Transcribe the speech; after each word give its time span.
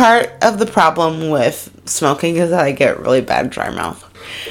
part 0.00 0.32
of 0.42 0.58
the 0.58 0.64
problem 0.64 1.28
with 1.28 1.70
smoking 1.84 2.36
is 2.36 2.50
that 2.50 2.60
I 2.60 2.72
get 2.72 3.00
really 3.00 3.20
bad 3.20 3.50
dry 3.50 3.68
mouth. 3.68 4.02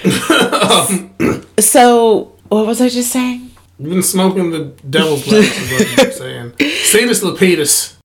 so, 1.59 2.31
what 2.49 2.67
was 2.67 2.79
I 2.81 2.89
just 2.89 3.11
saying? 3.11 3.49
You've 3.79 3.89
been 3.89 4.03
smoking 4.03 4.51
the 4.51 4.65
devil's 4.87 5.25
lettuce, 5.25 5.57
is 5.57 5.71
what 5.71 5.97
you're 5.97 6.11
saying. 6.11 6.53
Satus 6.83 7.23
Lapidus. 7.23 7.98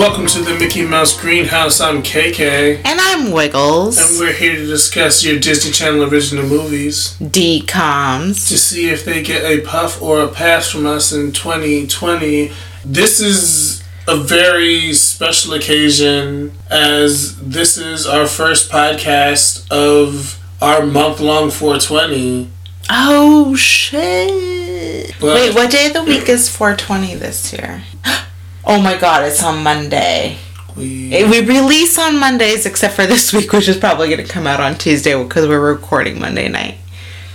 Welcome 0.00 0.28
to 0.28 0.40
the 0.40 0.54
Mickey 0.54 0.82
Mouse 0.86 1.14
Greenhouse. 1.20 1.78
I'm 1.78 2.02
KK. 2.02 2.80
And 2.86 2.98
I'm 2.98 3.32
Wiggles. 3.32 3.98
And 3.98 4.18
we're 4.18 4.32
here 4.32 4.56
to 4.56 4.64
discuss 4.64 5.22
your 5.22 5.38
Disney 5.38 5.72
Channel 5.72 6.10
original 6.10 6.46
movies. 6.46 7.18
DComs. 7.20 8.48
To 8.48 8.56
see 8.56 8.88
if 8.88 9.04
they 9.04 9.22
get 9.22 9.44
a 9.44 9.60
puff 9.60 10.00
or 10.00 10.22
a 10.22 10.28
pass 10.28 10.70
from 10.70 10.86
us 10.86 11.12
in 11.12 11.32
2020. 11.32 12.50
This 12.82 13.20
is 13.20 13.84
a 14.08 14.16
very 14.16 14.94
special 14.94 15.52
occasion 15.52 16.52
as 16.70 17.38
this 17.38 17.76
is 17.76 18.06
our 18.06 18.26
first 18.26 18.70
podcast 18.70 19.70
of 19.70 20.42
our 20.62 20.86
month 20.86 21.20
long 21.20 21.50
420. 21.50 22.50
Oh, 22.88 23.54
shit. 23.54 25.14
But 25.20 25.34
Wait, 25.34 25.54
what 25.54 25.70
day 25.70 25.88
of 25.88 25.92
the 25.92 26.04
week 26.04 26.30
is 26.30 26.48
420 26.48 27.16
this 27.16 27.52
year? 27.52 27.82
Oh 28.72 28.80
my 28.80 28.96
god, 28.96 29.24
it's 29.24 29.42
on 29.42 29.64
Monday. 29.64 30.36
We, 30.76 31.08
we 31.24 31.40
release 31.40 31.98
on 31.98 32.20
Mondays 32.20 32.66
except 32.66 32.94
for 32.94 33.04
this 33.04 33.32
week, 33.34 33.52
which 33.52 33.66
is 33.66 33.76
probably 33.76 34.08
going 34.08 34.24
to 34.24 34.32
come 34.32 34.46
out 34.46 34.60
on 34.60 34.78
Tuesday 34.78 35.20
because 35.20 35.48
we're 35.48 35.58
recording 35.58 36.20
Monday 36.20 36.46
night. 36.46 36.76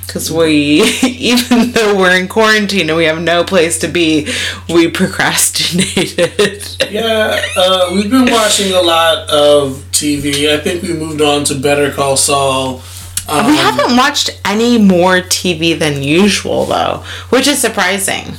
Because 0.08 0.32
we, 0.32 0.84
even 1.04 1.74
though 1.74 1.98
we're 1.98 2.18
in 2.18 2.30
quarantine 2.30 2.88
and 2.90 2.96
we 2.96 3.04
have 3.04 3.22
no 3.22 3.44
place 3.44 3.80
to 3.80 3.90
be, 3.90 4.30
we 4.70 4.90
procrastinated. 4.90 6.78
yeah, 6.90 7.42
uh, 7.58 7.90
we've 7.92 8.10
been 8.10 8.32
watching 8.32 8.72
a 8.72 8.82
lot 8.82 9.30
of 9.30 9.84
TV. 9.92 10.58
I 10.58 10.62
think 10.62 10.84
we 10.84 10.94
moved 10.94 11.20
on 11.20 11.44
to 11.46 11.56
Better 11.60 11.92
Call 11.92 12.16
Saul. 12.16 12.82
Um, 13.28 13.48
we 13.48 13.58
haven't 13.58 13.98
watched 13.98 14.40
any 14.46 14.78
more 14.78 15.16
TV 15.18 15.78
than 15.78 16.02
usual, 16.02 16.64
though, 16.64 17.04
which 17.28 17.46
is 17.46 17.60
surprising. 17.60 18.36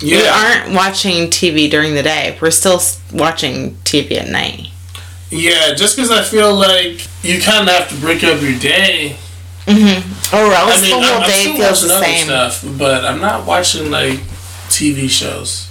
Yeah. 0.00 0.18
We 0.18 0.28
aren't 0.28 0.74
watching 0.74 1.28
TV 1.28 1.70
during 1.70 1.94
the 1.94 2.02
day. 2.02 2.36
We're 2.40 2.50
still 2.50 2.80
watching 3.12 3.74
TV 3.84 4.12
at 4.12 4.28
night. 4.28 4.70
Yeah, 5.30 5.74
just 5.74 5.96
because 5.96 6.10
I 6.10 6.22
feel 6.22 6.54
like 6.54 7.06
you 7.22 7.40
kind 7.40 7.68
of 7.68 7.74
have 7.74 7.88
to 7.88 7.96
break 7.96 8.22
up 8.22 8.40
your 8.40 8.58
day. 8.58 9.16
Mm-hmm. 9.66 10.36
Or 10.36 10.52
else 10.52 10.78
I 10.78 10.82
mean, 10.82 11.00
the 11.00 11.06
whole 11.06 11.22
I'm, 11.22 11.28
day 11.28 11.50
I'm 11.50 11.56
feels 11.56 11.82
the 11.82 12.00
same. 12.00 12.26
Stuff, 12.26 12.64
but 12.78 13.04
I'm 13.04 13.20
not 13.20 13.46
watching 13.46 13.90
like 13.90 14.20
TV 14.68 15.08
shows. 15.08 15.68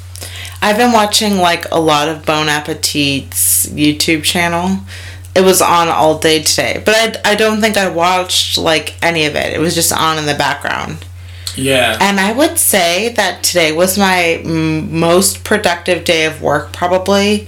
I've 0.62 0.78
been 0.78 0.92
watching 0.92 1.38
like 1.38 1.70
a 1.72 1.80
lot 1.80 2.10
of 2.10 2.26
Bon 2.26 2.50
Appetit's 2.50 3.68
YouTube 3.68 4.24
channel. 4.24 4.80
It 5.36 5.42
was 5.42 5.62
on 5.62 5.88
all 5.90 6.18
day 6.18 6.42
today, 6.44 6.82
but 6.86 6.96
I, 6.96 7.32
I 7.32 7.36
don't 7.36 7.62
think 7.62 7.78
I 7.78 7.90
watched 7.90 8.58
like 8.58 8.96
any 9.04 9.26
of 9.26 9.36
it. 9.36 9.54
It 9.54 9.60
was 9.60 9.76
just 9.76 9.94
on 9.94 10.18
in 10.18 10.26
the 10.26 10.34
background. 10.34 11.06
Yeah. 11.56 11.98
And 12.02 12.20
I 12.20 12.32
would 12.34 12.58
say 12.58 13.10
that 13.10 13.44
today 13.44 13.72
was 13.72 13.98
my 13.98 14.42
m- 14.44 15.00
most 15.00 15.44
productive 15.44 16.04
day 16.04 16.26
of 16.26 16.42
work, 16.42 16.74
probably 16.74 17.48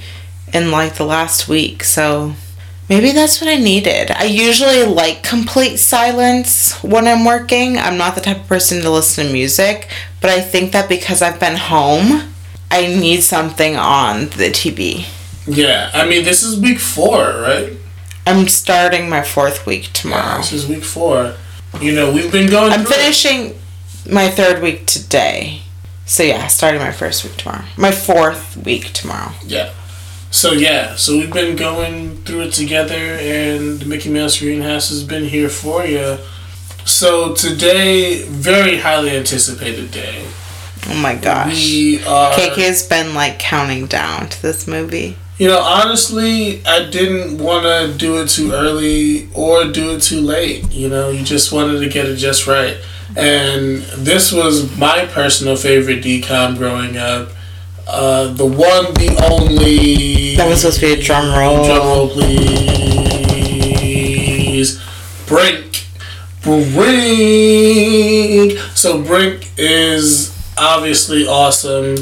in 0.53 0.72
like 0.72 0.95
the 0.95 1.05
last 1.05 1.47
week. 1.47 1.83
So 1.83 2.33
maybe 2.89 3.11
that's 3.11 3.41
what 3.41 3.50
I 3.50 3.55
needed. 3.55 4.11
I 4.11 4.23
usually 4.25 4.83
like 4.85 5.23
complete 5.23 5.78
silence 5.78 6.81
when 6.83 7.08
I'm 7.08 7.25
working. 7.25 7.78
I'm 7.78 7.97
not 7.97 8.16
the 8.16 8.22
type 8.22 8.41
of 8.41 8.47
person 8.47 8.81
to 8.81 8.89
listen 8.89 9.28
to 9.28 9.33
music, 9.33 9.89
but 10.22 10.30
I 10.30 10.41
think 10.41 10.72
that 10.72 10.88
because 10.89 11.22
I've 11.22 11.39
been 11.39 11.58
home, 11.58 12.33
I 12.72 12.88
need 12.88 13.22
something 13.23 13.75
on 13.75 14.25
the 14.29 14.50
TV. 14.51 15.06
Yeah, 15.46 15.90
I 15.94 16.07
mean, 16.07 16.25
this 16.25 16.44
is 16.44 16.59
week 16.59 16.79
four, 16.79 17.19
right? 17.19 17.73
I'm 18.25 18.50
starting 18.50 19.09
my 19.09 19.22
fourth 19.22 19.66
week 19.66 19.94
tomorrow. 19.94 20.34
Yeah, 20.34 20.38
this 20.40 20.51
is 20.51 20.67
week 20.67 20.84
four. 20.84 21.35
You 21.79 21.94
know, 21.94 22.12
we've 22.12 22.31
been 22.31 22.50
going. 22.50 22.73
I'm 22.73 22.85
finishing. 22.85 23.57
My 24.09 24.29
third 24.29 24.62
week 24.62 24.85
today. 24.85 25.62
So 26.06 26.23
yeah, 26.23 26.47
starting 26.47 26.79
my 26.79 26.94
first 26.94 27.25
week 27.25 27.35
tomorrow. 27.35 27.66
My 27.78 27.91
fourth 27.91 28.56
week 28.56 28.94
tomorrow. 28.94 29.34
Yeah. 29.45 29.73
So 30.31 30.51
yeah, 30.51 30.95
so 30.95 31.18
we've 31.18 31.31
been 31.31 31.56
going 31.56 32.17
through 32.23 32.44
it 32.44 32.53
together, 32.53 32.96
and 32.96 33.79
the 33.79 33.85
Mickey 33.85 34.09
Mouse 34.09 34.40
Greenhouse 34.40 34.90
has 34.90 35.03
been 35.03 35.25
here 35.25 35.50
for 35.50 35.85
you. 35.85 36.17
So 36.85 37.34
today, 37.34 38.23
very 38.23 38.78
highly 38.78 39.12
anticipated 39.12 39.91
day. 39.91 40.25
Oh 40.90 41.00
my 41.01 41.16
gosh. 41.16 41.56
We 41.56 42.03
are. 42.06 42.31
KK's 42.34 42.88
been 42.88 43.13
like 43.13 43.40
counting 43.40 43.88
down 43.88 44.29
to 44.29 44.41
this 44.41 44.67
movie. 44.67 45.17
You 45.38 45.50
know, 45.50 45.59
honestly, 45.59 46.66
I 46.66 46.90
didn't 46.90 47.38
want 47.38 47.63
to 47.63 47.97
do 47.97 48.22
it 48.22 48.29
too 48.29 48.51
early 48.53 49.29
or 49.34 49.66
do 49.66 49.96
it 49.96 50.01
too 50.01 50.22
late. 50.22 50.72
You 50.72 50.88
know, 50.88 51.09
you 51.09 51.23
just 51.23 51.51
wanted 51.51 51.79
to 51.79 51.90
get 51.90 52.07
it 52.07 52.16
just 52.16 52.47
right. 52.47 52.78
And 53.17 53.81
this 53.97 54.31
was 54.31 54.78
my 54.78 55.07
personal 55.07 55.55
favorite 55.55 56.03
DCOM 56.03 56.55
growing 56.57 56.97
up. 56.97 57.29
Uh, 57.88 58.28
the 58.33 58.45
one, 58.45 58.94
the 58.94 59.17
only. 59.31 60.35
That 60.35 60.47
was 60.47 60.61
supposed 60.61 60.81
to 60.81 60.85
be 60.85 60.94
a 60.94 61.03
drum 61.03 61.35
roll. 61.35 61.66
Drum 61.66 61.79
roll, 61.79 62.09
please. 62.09 63.17
Brink. 65.25 65.88
Brink. 66.44 66.97
So 68.75 69.01
Brink 69.01 69.49
is 69.57 70.31
obviously 70.57 71.28
awesome, 71.28 71.97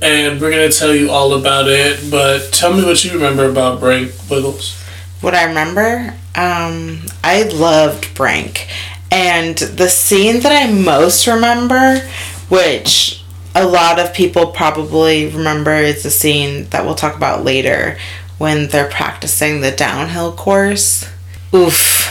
and 0.00 0.40
we're 0.40 0.50
gonna 0.50 0.70
tell 0.70 0.94
you 0.94 1.10
all 1.10 1.34
about 1.34 1.68
it. 1.68 2.10
But 2.10 2.52
tell 2.52 2.72
me 2.72 2.84
what 2.84 3.04
you 3.04 3.12
remember 3.12 3.48
about 3.48 3.80
Brink, 3.80 4.12
Wiggles. 4.30 4.80
What 5.20 5.34
I 5.34 5.44
remember, 5.44 6.14
um, 6.34 7.00
I 7.24 7.42
loved 7.52 8.14
Brink, 8.14 8.68
and 9.10 9.56
the 9.56 9.88
scene 9.88 10.40
that 10.40 10.52
I 10.52 10.72
most 10.72 11.26
remember, 11.26 12.00
which 12.48 13.22
a 13.54 13.66
lot 13.66 13.98
of 13.98 14.14
people 14.14 14.48
probably 14.48 15.28
remember, 15.28 15.74
is 15.74 16.02
the 16.02 16.10
scene 16.10 16.68
that 16.70 16.84
we'll 16.84 16.94
talk 16.94 17.16
about 17.16 17.44
later 17.44 17.96
when 18.38 18.68
they're 18.68 18.90
practicing 18.90 19.60
the 19.60 19.70
downhill 19.70 20.32
course. 20.32 21.08
Oof. 21.54 22.08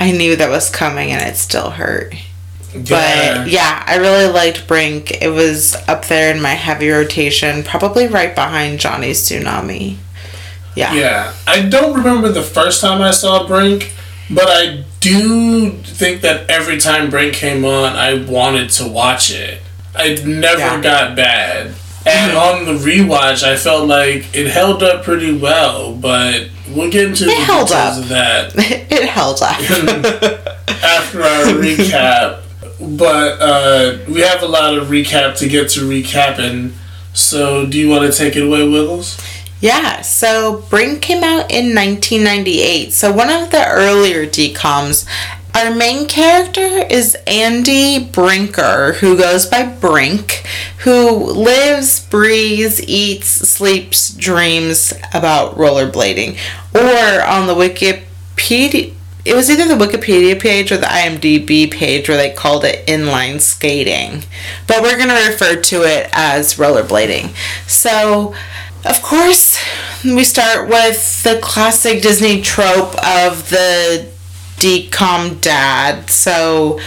I 0.00 0.12
knew 0.12 0.36
that 0.36 0.48
was 0.48 0.70
coming 0.70 1.10
and 1.10 1.22
it 1.22 1.36
still 1.36 1.70
hurt. 1.70 2.14
Yeah. 2.72 3.38
But 3.42 3.50
yeah, 3.50 3.82
I 3.86 3.96
really 3.96 4.32
liked 4.32 4.68
Brink. 4.68 5.22
It 5.22 5.30
was 5.30 5.74
up 5.88 6.06
there 6.06 6.34
in 6.34 6.40
my 6.40 6.50
heavy 6.50 6.88
rotation, 6.88 7.64
probably 7.64 8.06
right 8.06 8.34
behind 8.34 8.78
Johnny's 8.78 9.28
Tsunami. 9.28 9.96
Yeah. 10.76 10.94
Yeah. 10.94 11.34
I 11.46 11.62
don't 11.62 11.96
remember 11.96 12.30
the 12.30 12.42
first 12.42 12.80
time 12.80 13.02
I 13.02 13.10
saw 13.10 13.46
Brink, 13.46 13.92
but 14.30 14.46
I 14.46 14.84
do 15.08 15.70
think 15.70 16.22
that 16.22 16.48
every 16.50 16.78
time 16.78 17.10
Brink 17.10 17.34
came 17.34 17.64
on, 17.64 17.96
I 17.96 18.24
wanted 18.24 18.70
to 18.70 18.88
watch 18.88 19.30
it. 19.30 19.62
It 19.96 20.26
never 20.26 20.58
yeah. 20.58 20.80
got 20.80 21.16
bad. 21.16 21.74
And 22.06 22.36
on 22.36 22.64
the 22.64 22.72
rewatch, 22.72 23.42
I 23.42 23.56
felt 23.56 23.86
like 23.86 24.34
it 24.34 24.46
held 24.46 24.82
up 24.82 25.04
pretty 25.04 25.36
well, 25.36 25.94
but 25.94 26.48
we'll 26.70 26.90
get 26.90 27.08
into 27.08 27.24
it 27.24 27.26
the 27.26 27.34
details 27.34 27.72
up. 27.72 27.98
of 27.98 28.08
that. 28.08 28.52
it 28.56 29.08
held 29.08 29.40
up. 29.42 29.58
after 30.82 31.22
our 31.22 31.44
recap. 31.54 32.42
But 32.96 33.38
uh, 33.40 33.98
we 34.08 34.20
have 34.20 34.42
a 34.42 34.46
lot 34.46 34.78
of 34.78 34.88
recap 34.88 35.36
to 35.38 35.48
get 35.48 35.70
to 35.70 35.80
recapping. 35.80 36.72
So, 37.12 37.66
do 37.66 37.78
you 37.78 37.88
want 37.88 38.10
to 38.10 38.16
take 38.16 38.36
it 38.36 38.44
away, 38.44 38.68
Wiggles? 38.68 39.18
Yeah, 39.60 40.02
so 40.02 40.64
Brink 40.70 41.02
came 41.02 41.24
out 41.24 41.50
in 41.50 41.74
1998. 41.74 42.92
So 42.92 43.12
one 43.12 43.30
of 43.30 43.50
the 43.50 43.66
earlier 43.68 44.26
DCOMs. 44.26 45.06
Our 45.54 45.74
main 45.74 46.06
character 46.06 46.60
is 46.60 47.16
Andy 47.26 47.98
Brinker, 48.04 48.92
who 49.00 49.16
goes 49.16 49.46
by 49.46 49.64
Brink, 49.64 50.44
who 50.80 51.10
lives, 51.32 52.06
breathes, 52.06 52.80
eats, 52.82 53.26
sleeps, 53.26 54.14
dreams 54.14 54.92
about 55.12 55.56
rollerblading. 55.56 56.38
Or 56.74 57.22
on 57.26 57.48
the 57.48 57.54
Wikipedia, 57.54 58.94
it 59.24 59.34
was 59.34 59.50
either 59.50 59.66
the 59.66 59.84
Wikipedia 59.84 60.40
page 60.40 60.70
or 60.70 60.76
the 60.76 60.86
IMDb 60.86 61.68
page 61.68 62.08
where 62.08 62.18
they 62.18 62.30
called 62.30 62.64
it 62.64 62.86
inline 62.86 63.40
skating. 63.40 64.22
But 64.68 64.82
we're 64.82 64.96
going 64.96 65.08
to 65.08 65.28
refer 65.28 65.60
to 65.60 65.82
it 65.82 66.08
as 66.12 66.54
rollerblading. 66.54 67.34
So 67.66 68.34
of 68.84 69.02
course, 69.02 69.58
we 70.04 70.24
start 70.24 70.68
with 70.68 71.22
the 71.22 71.38
classic 71.42 72.02
Disney 72.02 72.40
trope 72.42 72.94
of 73.04 73.50
the 73.50 74.08
DCOM 74.56 75.40
dad. 75.40 76.10
So, 76.10 76.80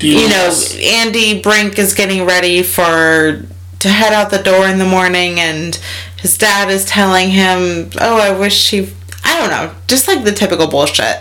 you 0.00 0.28
know, 0.28 0.54
Andy 0.80 1.40
Brink 1.40 1.78
is 1.78 1.94
getting 1.94 2.26
ready 2.26 2.62
for 2.62 3.46
to 3.80 3.88
head 3.88 4.12
out 4.12 4.30
the 4.30 4.42
door 4.42 4.66
in 4.66 4.78
the 4.78 4.84
morning, 4.84 5.38
and 5.38 5.78
his 6.20 6.38
dad 6.38 6.70
is 6.70 6.84
telling 6.84 7.30
him, 7.30 7.90
"Oh, 8.00 8.18
I 8.18 8.30
wish 8.30 8.70
he." 8.70 8.92
I 9.26 9.38
don't 9.38 9.50
know, 9.50 9.74
just 9.86 10.06
like 10.06 10.24
the 10.24 10.32
typical 10.32 10.66
bullshit. 10.66 11.16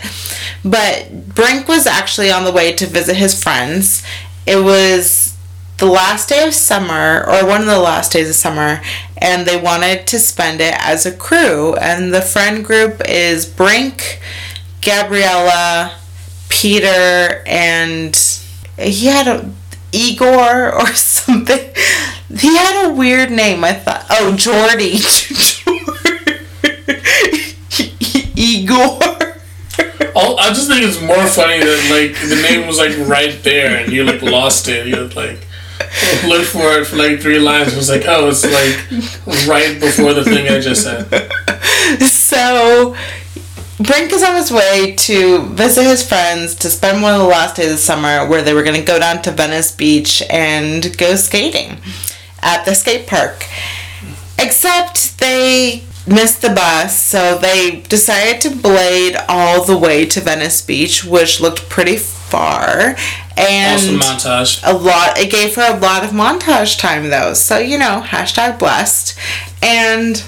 But 0.64 1.34
Brink 1.36 1.68
was 1.68 1.88
actually 1.88 2.32
on 2.32 2.44
the 2.44 2.52
way 2.52 2.74
to 2.74 2.86
visit 2.86 3.16
his 3.16 3.42
friends. 3.42 4.04
It 4.46 4.58
was 4.58 5.34
the 5.78 5.86
last 5.86 6.30
day 6.30 6.46
of 6.48 6.54
summer, 6.54 7.26
or 7.28 7.46
one 7.46 7.62
of 7.62 7.68
the 7.68 7.80
last 7.80 8.12
days 8.12 8.30
of 8.30 8.36
summer, 8.36 8.82
and 9.24 9.48
they 9.48 9.56
wanted 9.60 10.06
to 10.08 10.20
spend 10.20 10.60
it 10.60 10.76
as 10.78 11.06
a 11.06 11.16
crew. 11.16 11.76
And 11.76 12.14
the 12.14 12.22
friend 12.22 12.64
group 12.64 13.02
is 13.08 13.46
Brink, 13.46 14.20
Gabriella, 14.82 15.98
Peter, 16.50 17.42
and 17.48 18.14
he 18.78 19.06
had 19.06 19.28
a 19.28 19.50
Igor 19.94 20.74
or 20.80 20.88
something. 20.88 21.74
He 22.38 22.58
had 22.58 22.90
a 22.90 22.94
weird 22.94 23.32
name. 23.32 23.64
I 23.64 23.74
thought, 23.74 24.06
oh, 24.10 24.36
Jordy. 24.36 24.98
Igor. 28.36 29.00
Oh, 30.16 30.36
I 30.36 30.50
just 30.50 30.68
think 30.68 30.84
it's 30.84 31.02
more 31.02 31.26
funny 31.28 31.60
that 31.60 31.90
like 31.90 32.30
the 32.30 32.36
name 32.36 32.68
was 32.68 32.78
like 32.78 32.96
right 33.08 33.42
there 33.44 33.78
and 33.78 33.92
you 33.92 34.04
like 34.04 34.22
lost 34.22 34.68
it. 34.68 34.86
You're 34.86 35.08
like 35.10 35.48
look 36.28 36.46
for 36.46 36.80
it 36.80 36.86
for 36.86 36.96
like 36.96 37.20
three 37.20 37.40
lines. 37.40 37.74
It 37.74 37.78
was 37.78 37.90
like, 37.90 38.04
oh, 38.08 38.30
it's 38.30 38.44
like 38.44 39.48
right 39.48 39.80
before 39.80 40.14
the 40.14 40.24
thing 40.24 40.48
I 40.50 40.60
just 40.60 40.84
said. 40.84 41.32
So 42.34 42.96
Brink 43.80 44.12
is 44.12 44.24
on 44.24 44.36
his 44.36 44.52
way 44.52 44.96
to 44.98 45.44
visit 45.48 45.84
his 45.84 46.08
friends 46.08 46.56
to 46.56 46.70
spend 46.70 47.02
one 47.02 47.14
of 47.14 47.20
the 47.20 47.28
last 47.28 47.58
days 47.58 47.74
of 47.74 47.80
summer 47.80 48.28
where 48.28 48.42
they 48.42 48.54
were 48.54 48.64
going 48.64 48.80
to 48.80 48.86
go 48.86 48.98
down 48.98 49.22
to 49.24 49.32
Venice 49.32 49.72
Beach 49.72 50.24
and 50.30 50.98
go 50.98 51.16
skating 51.16 51.78
at 52.42 52.64
the 52.66 52.74
skate 52.74 53.08
park. 53.08 53.46
Except 54.40 55.20
they 55.20 55.84
missed 56.08 56.42
the 56.42 56.50
bus, 56.50 57.00
so 57.00 57.38
they 57.38 57.82
decided 57.88 58.42
to 58.42 58.56
blade 58.56 59.16
all 59.28 59.64
the 59.64 59.78
way 59.78 60.06
to 60.06 60.22
Venice 60.22 60.62
Beach, 60.62 61.04
which 61.04 61.40
looked 61.40 61.70
pretty 61.70 61.98
far. 62.34 62.96
And 63.38 63.76
awesome 63.76 64.00
montage. 64.00 64.62
A 64.66 64.76
lot. 64.76 65.20
It 65.20 65.32
gave 65.32 65.56
her 65.56 65.76
a 65.76 65.80
lot 65.80 66.04
of 66.04 66.10
montage 66.10 66.80
time 66.80 67.10
though, 67.10 67.34
so 67.34 67.60
you 67.60 67.78
know, 67.78 68.02
hashtag 68.04 68.58
blessed. 68.58 69.18
And 69.62 70.24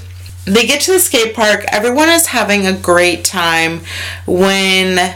they 0.46 0.68
get 0.68 0.82
to 0.82 0.94
the 0.94 1.00
skate 1.00 1.34
park. 1.34 1.66
Everyone 1.72 2.10
is 2.10 2.28
having 2.28 2.68
a 2.68 2.78
great 2.78 3.26
time 3.26 3.82
when 4.28 5.16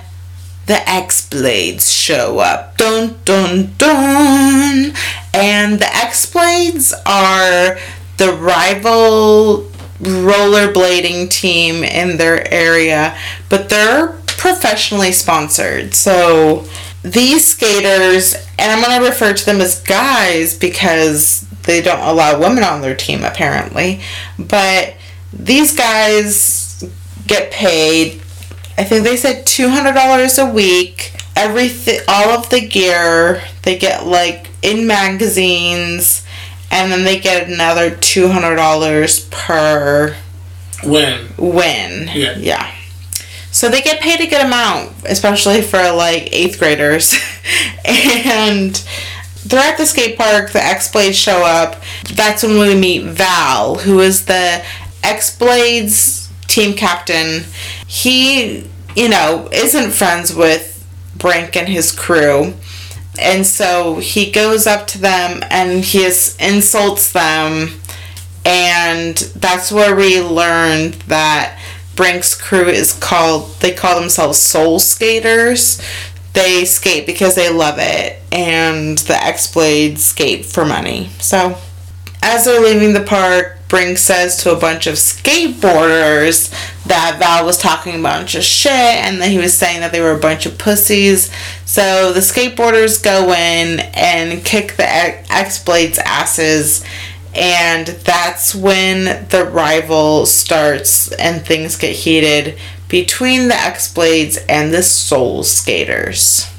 the 0.65 0.89
X 0.89 1.29
Blades 1.29 1.91
show 1.91 2.39
up. 2.39 2.77
Dun 2.77 3.19
dun 3.23 3.73
dun! 3.77 4.93
And 5.33 5.79
the 5.79 5.95
X 5.95 6.31
Blades 6.31 6.93
are 7.05 7.77
the 8.17 8.33
rival 8.33 9.69
rollerblading 9.99 11.29
team 11.29 11.83
in 11.83 12.17
their 12.17 12.51
area, 12.51 13.17
but 13.49 13.69
they're 13.69 14.18
professionally 14.39 15.11
sponsored. 15.11 15.93
So 15.93 16.65
these 17.03 17.45
skaters, 17.45 18.33
and 18.57 18.71
I'm 18.71 18.81
going 18.83 18.99
to 19.01 19.07
refer 19.07 19.33
to 19.33 19.45
them 19.45 19.61
as 19.61 19.81
guys 19.83 20.57
because 20.57 21.41
they 21.63 21.81
don't 21.81 21.99
allow 21.99 22.39
women 22.39 22.63
on 22.63 22.81
their 22.81 22.95
team 22.95 23.23
apparently, 23.23 24.01
but 24.39 24.95
these 25.31 25.75
guys 25.75 26.83
get 27.27 27.51
paid 27.51 28.19
I 28.79 28.85
think 28.85 29.03
they 29.03 29.17
said 29.17 29.45
$200 29.45 30.41
a 30.41 30.53
week. 30.53 31.11
Everything 31.35 31.99
all 32.07 32.29
of 32.29 32.49
the 32.49 32.61
gear 32.61 33.43
they 33.63 33.77
get 33.77 34.05
like 34.05 34.49
in 34.61 34.87
magazines 34.87 36.25
and 36.71 36.89
then 36.89 37.03
they 37.03 37.19
get 37.19 37.49
another 37.49 37.91
$200 37.91 39.31
per 39.31 40.15
win. 40.85 41.27
Win. 41.37 42.09
Yeah. 42.13 42.37
Yeah. 42.37 42.73
So 43.51 43.67
they 43.67 43.81
get 43.81 44.01
paid 44.01 44.21
a 44.21 44.27
good 44.27 44.45
amount, 44.45 44.91
especially 45.05 45.61
for 45.61 45.91
like 45.91 46.25
8th 46.25 46.59
graders. 46.59 47.15
and 47.85 48.75
they're 49.45 49.59
at 49.59 49.77
the 49.77 49.85
skate 49.85 50.17
park, 50.17 50.51
the 50.51 50.63
X 50.63 50.91
Blades 50.91 51.17
show 51.17 51.43
up. 51.43 51.81
That's 52.13 52.43
when 52.43 52.59
we 52.59 52.75
meet 52.75 53.05
Val, 53.05 53.75
who 53.75 53.99
is 53.99 54.25
the 54.25 54.63
X 55.03 55.35
Blades 55.37 56.29
team 56.47 56.75
captain. 56.75 57.43
He, 57.87 58.67
you 58.95 59.09
know, 59.09 59.49
isn't 59.51 59.91
friends 59.91 60.35
with 60.35 60.87
Brink 61.17 61.55
and 61.55 61.67
his 61.67 61.91
crew. 61.91 62.53
And 63.19 63.45
so 63.45 63.95
he 63.95 64.31
goes 64.31 64.67
up 64.67 64.87
to 64.87 64.99
them 64.99 65.41
and 65.49 65.83
he 65.83 66.05
insults 66.05 67.11
them. 67.11 67.79
And 68.45 69.17
that's 69.17 69.71
where 69.71 69.95
we 69.95 70.21
learned 70.21 70.93
that 71.07 71.58
Brink's 71.99 72.33
crew 72.33 72.69
is 72.69 72.93
called, 72.93 73.53
they 73.59 73.73
call 73.73 73.99
themselves 73.99 74.39
Soul 74.39 74.79
Skaters. 74.79 75.81
They 76.31 76.63
skate 76.63 77.05
because 77.05 77.35
they 77.35 77.51
love 77.51 77.75
it. 77.77 78.21
And 78.31 78.97
the 78.99 79.21
X 79.21 79.51
Blades 79.51 80.05
skate 80.05 80.45
for 80.45 80.63
money. 80.63 81.09
So 81.19 81.57
as 82.23 82.45
they're 82.45 82.61
leaving 82.61 82.93
the 82.93 83.01
park, 83.01 83.57
Brink 83.67 83.97
says 83.97 84.41
to 84.43 84.55
a 84.55 84.57
bunch 84.57 84.87
of 84.87 84.95
skateboarders 84.95 86.49
that 86.85 87.17
Val 87.19 87.45
was 87.45 87.57
talking 87.57 87.99
a 87.99 88.01
bunch 88.01 88.33
of 88.33 88.43
shit 88.43 88.71
and 88.71 89.21
that 89.21 89.29
he 89.29 89.37
was 89.37 89.53
saying 89.53 89.81
that 89.81 89.91
they 89.91 89.99
were 89.99 90.13
a 90.13 90.19
bunch 90.19 90.45
of 90.45 90.57
pussies. 90.57 91.29
So 91.65 92.13
the 92.13 92.21
skateboarders 92.21 93.03
go 93.03 93.33
in 93.33 93.81
and 93.93 94.45
kick 94.45 94.77
the 94.77 94.89
X 94.89 95.61
Blades 95.61 95.99
asses, 96.05 96.85
and 97.35 97.87
that's 97.87 98.55
when 98.55 99.27
the 99.29 99.49
rival 99.51 100.25
starts 100.25 101.11
and 101.13 101.45
things 101.45 101.77
get 101.77 101.95
heated 101.95 102.57
between 102.87 103.47
the 103.47 103.55
X 103.55 103.93
Blades 103.93 104.37
and 104.49 104.73
the 104.73 104.83
Soul 104.83 105.43
Skaters. 105.43 106.51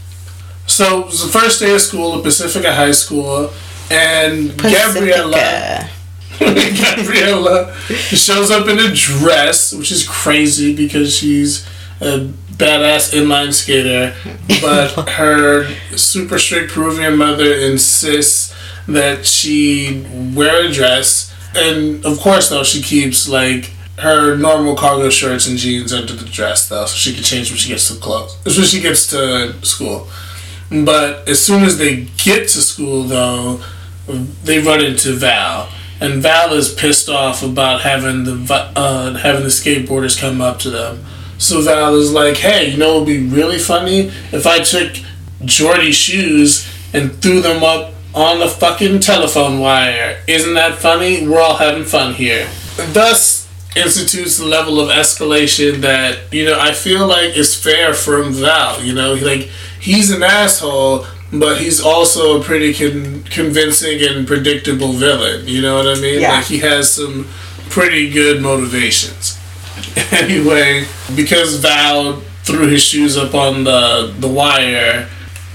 So 0.67 1.01
it 1.01 1.07
was 1.07 1.25
the 1.25 1.39
first 1.39 1.61
day 1.61 1.75
of 1.75 1.81
school 1.81 2.17
at 2.17 2.23
Pacifica 2.23 2.73
High 2.73 2.93
School, 2.93 3.51
and 3.91 4.57
Pacifica. 4.57 5.01
Gabriella 5.01 5.91
Gabriella 6.41 7.75
shows 7.91 8.51
up 8.51 8.67
in 8.69 8.79
a 8.79 8.95
dress, 8.95 9.75
which 9.75 9.93
is 9.93 10.09
crazy 10.09 10.75
because 10.75 11.15
she's 11.15 11.67
a 12.01 12.31
badass 12.53 13.13
inline 13.13 13.53
skater, 13.53 14.15
but 14.63 15.09
her 15.11 15.69
super 15.97 16.39
strict 16.39 16.73
Peruvian 16.73 17.19
mother 17.19 17.53
insists 17.53 18.50
that 18.89 19.27
she 19.27 20.07
wear 20.35 20.67
a 20.67 20.73
dress, 20.73 21.35
and 21.55 22.05
of 22.05 22.19
course, 22.19 22.49
though 22.49 22.65
she 22.65 22.83
keeps 22.83 23.29
like 23.29 23.73
her 23.99 24.37
normal 24.37 24.77
cargo 24.77 25.11
shorts 25.11 25.47
and 25.47 25.59
jeans 25.59 25.93
under 25.93 26.15
the 26.15 26.25
dress, 26.25 26.69
though, 26.69 26.87
so 26.87 26.97
she 26.97 27.15
can 27.15 27.23
change 27.23 27.51
when 27.51 27.59
she 27.59 27.69
gets 27.69 27.89
to 27.89 28.01
clothes, 28.01 28.39
when 28.45 28.67
she 28.67 28.81
gets 28.81 29.07
to 29.09 29.55
school. 29.65 30.09
But 30.71 31.29
as 31.29 31.45
soon 31.45 31.65
as 31.65 31.79
they 31.79 32.07
get 32.17 32.49
to 32.49 32.61
school, 32.63 33.03
though, 33.03 33.61
they 34.45 34.61
run 34.61 34.81
into 34.85 35.13
Val 35.15 35.69
and 36.01 36.23
Val 36.23 36.55
is 36.55 36.73
pissed 36.73 37.09
off 37.09 37.43
about 37.43 37.83
having 37.83 38.25
the 38.25 38.73
uh, 38.75 39.15
having 39.15 39.43
the 39.43 39.49
skateboarders 39.49 40.19
come 40.19 40.41
up 40.41 40.59
to 40.61 40.71
them. 40.71 41.05
So 41.39 41.61
Val 41.61 41.95
is 41.95 42.13
like, 42.13 42.39
"Hey, 42.39 42.71
you 42.71 42.79
know, 42.79 42.97
it'd 42.97 43.07
be 43.07 43.21
really 43.21 43.59
funny 43.59 44.11
if 44.33 44.47
I 44.47 44.61
took 44.61 44.93
Jordy's 45.45 45.95
shoes 45.95 46.69
and 46.93 47.13
threw 47.23 47.41
them 47.41 47.63
up 47.63 47.93
on 48.15 48.39
the 48.41 48.49
fucking 48.49 49.01
telephone 49.01 49.61
wire. 49.61 50.23
Isn't 50.27 50.55
that 50.55 50.79
funny? 50.79 51.27
We're 51.27 51.41
all 51.41 51.57
having 51.57 51.85
fun 51.85 52.15
here." 52.15 52.49
Thus 52.93 53.41
institutes 53.77 54.37
the 54.37 54.47
level 54.47 54.81
of 54.81 54.89
escalation 54.89 55.81
that 55.81 56.33
you 56.33 56.45
know 56.45 56.59
I 56.59 56.73
feel 56.73 57.07
like 57.07 57.37
is 57.37 57.55
fair 57.55 57.95
from 57.95 58.33
Val. 58.33 58.83
You 58.83 58.95
know, 58.95 59.15
like 59.15 59.49
he's 59.81 60.11
an 60.11 60.23
asshole, 60.23 61.07
but 61.33 61.61
he's 61.61 61.81
also 61.81 62.41
a 62.41 62.45
pretty 62.45 62.75
con- 62.75 63.25
convincing 63.25 64.03
and 64.03 64.27
predictable 64.27 64.93
villain. 64.93 65.47
You 65.47 65.63
know 65.63 65.77
what 65.77 65.87
I 65.87 66.01
mean? 66.01 66.21
Yeah. 66.21 66.33
Like 66.37 66.47
he 66.47 66.59
has 66.59 66.93
some 66.93 67.29
pretty 67.69 68.11
good 68.11 68.43
motivations. 68.43 69.39
anyway, 70.13 70.85
because 71.15 71.57
Val 71.57 72.21
threw 72.43 72.67
his 72.67 72.83
shoes 72.83 73.17
up 73.17 73.35
on 73.35 73.65
the 73.65 74.15
the 74.19 74.29
wire, 74.29 75.09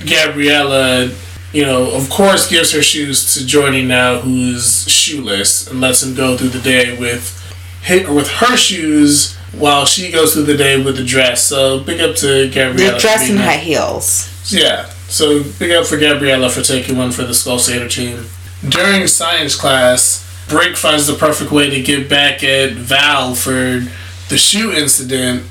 Gabriella, 0.05 1.11
you 1.55 1.65
know, 1.65 1.89
of 1.95 2.09
course, 2.09 2.49
gives 2.49 2.73
her 2.73 2.81
shoes 2.81 3.33
to 3.33 3.45
Jordy 3.45 3.83
now, 3.85 4.19
who's 4.19 4.87
shoeless, 4.89 5.67
and 5.67 5.79
lets 5.79 6.03
him 6.03 6.13
go 6.13 6.35
through 6.35 6.49
the 6.49 6.59
day 6.59 6.97
with 6.97 7.41
hit 7.81 8.09
with 8.09 8.27
her 8.27 8.57
shoes 8.57 9.35
while 9.53 9.85
she 9.85 10.11
goes 10.11 10.33
through 10.33 10.43
the 10.43 10.57
day 10.57 10.83
with 10.83 10.97
the 10.97 11.05
dress. 11.05 11.45
So 11.45 11.79
big 11.79 12.01
up 12.01 12.15
to 12.17 12.49
Gabriella. 12.49 12.93
The 12.93 12.99
dress 12.99 13.29
and 13.29 13.39
high 13.39 13.57
heels. 13.57 14.29
Yeah, 14.51 14.89
so 15.07 15.43
big 15.57 15.71
up 15.71 15.85
for 15.85 15.97
Gabriella 15.97 16.49
for 16.49 16.61
taking 16.61 16.97
one 16.97 17.11
for 17.11 17.23
the 17.23 17.33
Skull 17.33 17.57
Skater 17.57 17.87
team. 17.87 18.25
During 18.67 19.07
science 19.07 19.55
class, 19.55 20.25
Brink 20.49 20.75
finds 20.75 21.07
the 21.07 21.13
perfect 21.13 21.51
way 21.51 21.69
to 21.69 21.81
get 21.81 22.09
back 22.09 22.43
at 22.43 22.73
Val 22.73 23.33
for 23.33 23.83
the 24.29 24.37
shoe 24.37 24.73
incident, 24.73 25.45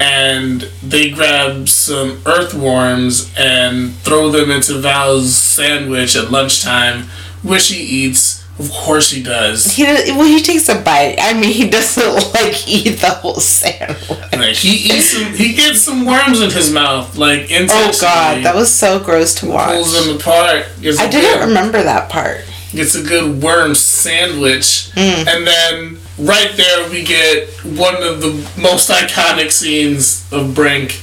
and 0.00 0.62
they 0.82 1.10
grab 1.10 1.68
some 1.68 2.22
earthworms 2.24 3.32
and 3.38 3.92
throw 3.96 4.30
them 4.30 4.50
into 4.50 4.78
Val's 4.78 5.36
sandwich 5.36 6.16
at 6.16 6.30
lunchtime, 6.30 7.04
which 7.42 7.68
he 7.68 7.80
eats 7.80 8.40
Of 8.58 8.70
course 8.72 9.10
he 9.10 9.22
does. 9.22 9.74
He 9.74 9.84
does, 9.84 10.10
well, 10.10 10.26
he 10.26 10.42
takes 10.42 10.68
a 10.68 10.78
bite. 10.78 11.16
I 11.18 11.32
mean, 11.32 11.50
he 11.50 11.70
doesn't 11.70 12.34
like 12.34 12.68
eat 12.68 13.00
the 13.00 13.08
whole 13.08 13.36
sandwich. 13.36 14.10
Like 14.32 14.54
he 14.56 14.72
eats 14.92 15.10
some, 15.10 15.32
he 15.32 15.54
gets 15.54 15.80
some 15.80 16.04
worms 16.04 16.40
in 16.40 16.50
his 16.50 16.72
mouth. 16.72 17.16
Like 17.16 17.48
oh 17.50 17.98
god, 18.00 18.44
that 18.44 18.54
was 18.54 18.72
so 18.72 18.98
gross 18.98 19.34
to 19.36 19.46
watch. 19.46 19.74
Pulls 19.74 19.92
them 20.06 20.16
apart. 20.16 20.66
I 20.78 21.08
didn't 21.08 21.48
remember 21.48 21.82
that 21.82 22.10
part. 22.10 22.44
Gets 22.72 22.94
a 22.94 23.02
good 23.02 23.42
worm 23.42 23.74
sandwich, 23.74 24.90
mm. 24.94 25.26
and 25.26 25.46
then 25.46 25.99
right 26.20 26.52
there 26.56 26.90
we 26.90 27.02
get 27.04 27.48
one 27.64 28.02
of 28.02 28.20
the 28.20 28.32
most 28.60 28.90
iconic 28.90 29.50
scenes 29.50 30.30
of 30.32 30.54
Brink, 30.54 31.00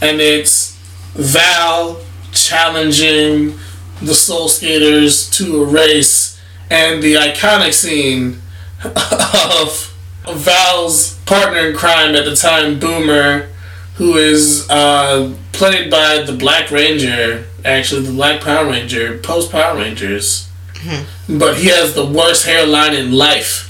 and 0.00 0.20
it's 0.20 0.76
Val 1.14 2.00
challenging 2.32 3.58
the 4.00 4.14
Soul 4.14 4.48
Skaters 4.48 5.28
to 5.30 5.62
a 5.62 5.66
race, 5.66 6.40
and 6.70 7.02
the 7.02 7.14
iconic 7.14 7.72
scene 7.72 8.40
of 8.84 9.94
Val's 10.30 11.18
partner 11.24 11.68
in 11.68 11.76
crime 11.76 12.14
at 12.14 12.24
the 12.24 12.36
time, 12.36 12.78
Boomer, 12.78 13.48
who 13.94 14.16
is 14.16 14.68
uh, 14.70 15.34
played 15.52 15.90
by 15.90 16.22
the 16.22 16.32
Black 16.32 16.70
Ranger, 16.70 17.46
actually 17.64 18.02
the 18.02 18.12
Black 18.12 18.40
Power 18.40 18.66
Ranger, 18.66 19.18
post 19.18 19.50
Power 19.50 19.76
Rangers. 19.76 20.48
Mm-hmm. 20.74 21.38
But 21.38 21.56
he 21.56 21.68
has 21.68 21.94
the 21.94 22.06
worst 22.06 22.46
hairline 22.46 22.94
in 22.94 23.10
life. 23.12 23.67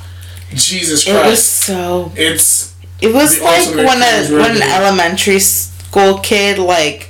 Jesus 0.51 1.05
Christ! 1.05 1.25
It 1.25 1.31
was 1.31 1.45
so. 1.45 2.13
It's. 2.17 2.75
It 3.01 3.15
was 3.15 3.41
like 3.41 3.69
when 3.75 4.03
a 4.03 4.33
when 4.33 4.57
an 4.57 4.63
elementary 4.63 5.39
school 5.39 6.19
kid 6.19 6.59
like 6.59 7.09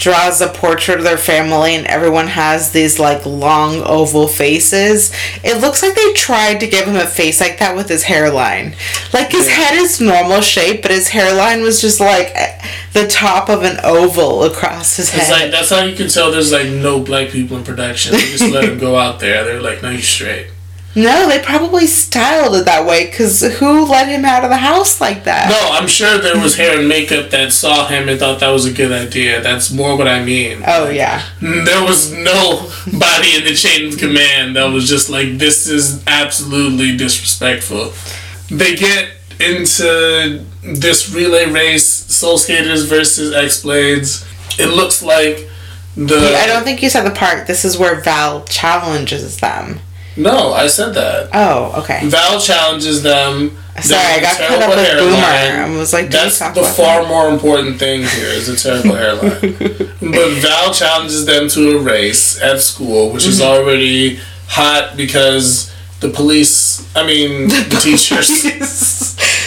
draws 0.00 0.40
a 0.40 0.48
portrait 0.48 0.96
of 0.96 1.04
their 1.04 1.18
family 1.18 1.74
and 1.74 1.86
everyone 1.86 2.26
has 2.26 2.72
these 2.72 2.98
like 2.98 3.24
long 3.26 3.82
oval 3.82 4.26
faces. 4.26 5.14
It 5.44 5.60
looks 5.60 5.82
like 5.82 5.94
they 5.94 6.12
tried 6.14 6.60
to 6.60 6.66
give 6.66 6.86
him 6.86 6.96
a 6.96 7.06
face 7.06 7.38
like 7.38 7.58
that 7.58 7.76
with 7.76 7.88
his 7.90 8.04
hairline. 8.04 8.74
Like 9.12 9.30
his 9.30 9.46
yeah. 9.46 9.54
head 9.54 9.74
is 9.74 10.00
normal 10.00 10.40
shape, 10.40 10.80
but 10.80 10.90
his 10.90 11.08
hairline 11.08 11.60
was 11.62 11.82
just 11.82 12.00
like 12.00 12.32
eh, 12.34 12.66
the 12.94 13.06
top 13.08 13.50
of 13.50 13.62
an 13.62 13.78
oval 13.84 14.44
across 14.44 14.96
his 14.96 15.10
head. 15.10 15.30
Like 15.30 15.50
that's 15.50 15.68
how 15.68 15.82
you 15.82 15.94
can 15.94 16.08
tell 16.08 16.32
there's 16.32 16.50
like 16.50 16.68
no 16.68 17.00
black 17.00 17.28
people 17.28 17.58
in 17.58 17.64
production. 17.64 18.12
They 18.12 18.20
just 18.20 18.50
let 18.50 18.64
him 18.64 18.78
go 18.78 18.96
out 18.96 19.20
there. 19.20 19.44
They're 19.44 19.60
like, 19.60 19.82
no, 19.82 19.90
you're 19.90 20.00
straight. 20.00 20.46
No, 20.96 21.28
they 21.28 21.40
probably 21.40 21.86
styled 21.86 22.56
it 22.56 22.64
that 22.64 22.84
way 22.84 23.06
because 23.06 23.40
who 23.58 23.84
let 23.86 24.08
him 24.08 24.24
out 24.24 24.42
of 24.42 24.50
the 24.50 24.56
house 24.56 25.00
like 25.00 25.22
that? 25.24 25.48
No, 25.48 25.78
I'm 25.78 25.86
sure 25.86 26.18
there 26.18 26.40
was 26.40 26.56
hair 26.56 26.80
and 26.80 26.88
makeup 26.88 27.30
that 27.30 27.52
saw 27.52 27.86
him 27.86 28.08
and 28.08 28.18
thought 28.18 28.40
that 28.40 28.48
was 28.48 28.66
a 28.66 28.72
good 28.72 28.90
idea. 28.90 29.40
That's 29.40 29.70
more 29.70 29.96
what 29.96 30.08
I 30.08 30.24
mean. 30.24 30.64
Oh, 30.66 30.90
yeah. 30.90 31.24
There 31.40 31.84
was 31.84 32.12
nobody 32.12 33.36
in 33.36 33.44
the 33.44 33.54
chain 33.54 33.92
of 33.92 33.98
command 33.98 34.56
that 34.56 34.64
was 34.72 34.88
just 34.88 35.08
like, 35.08 35.38
this 35.38 35.68
is 35.68 36.02
absolutely 36.08 36.96
disrespectful. 36.96 37.92
They 38.50 38.74
get 38.74 39.10
into 39.38 40.44
this 40.64 41.14
relay 41.14 41.50
race, 41.50 41.86
Soul 41.86 42.36
Skaters 42.36 42.84
versus 42.84 43.32
X 43.32 43.62
Blades. 43.62 44.26
It 44.58 44.74
looks 44.74 45.02
like 45.02 45.48
the. 45.96 46.36
I 46.36 46.46
don't 46.46 46.64
think 46.64 46.82
you 46.82 46.90
said 46.90 47.04
the 47.04 47.14
part. 47.14 47.46
This 47.46 47.64
is 47.64 47.78
where 47.78 48.00
Val 48.00 48.44
challenges 48.44 49.38
them. 49.38 49.80
No, 50.20 50.52
I 50.52 50.66
said 50.66 50.92
that. 50.94 51.30
Oh, 51.32 51.80
okay. 51.82 52.00
Val 52.04 52.40
challenges 52.40 53.02
them. 53.02 53.56
Sorry, 53.80 54.00
I 54.00 54.20
got 54.20 54.36
caught 54.36 54.62
up 54.62 54.76
with 54.76 54.98
Boomer. 54.98 55.16
I 55.16 55.78
was 55.78 55.92
like, 55.92 56.10
that's 56.10 56.38
the 56.38 56.62
far 56.62 57.02
that? 57.02 57.08
more 57.08 57.30
important 57.30 57.78
thing 57.78 58.00
here 58.00 58.28
is 58.28 58.48
a 58.48 58.56
terrible 58.56 58.94
hairline. 58.94 59.40
but 60.12 60.28
Val 60.42 60.74
challenges 60.74 61.24
them 61.24 61.48
to 61.48 61.78
a 61.78 61.82
race 61.82 62.40
at 62.42 62.60
school, 62.60 63.12
which 63.12 63.22
mm-hmm. 63.22 63.30
is 63.30 63.40
already 63.40 64.20
hot 64.48 64.96
because 64.96 65.72
the 66.00 66.10
police. 66.10 66.86
I 66.94 67.06
mean, 67.06 67.48
the, 67.48 67.66
the 67.70 67.76
teachers. 67.76 68.42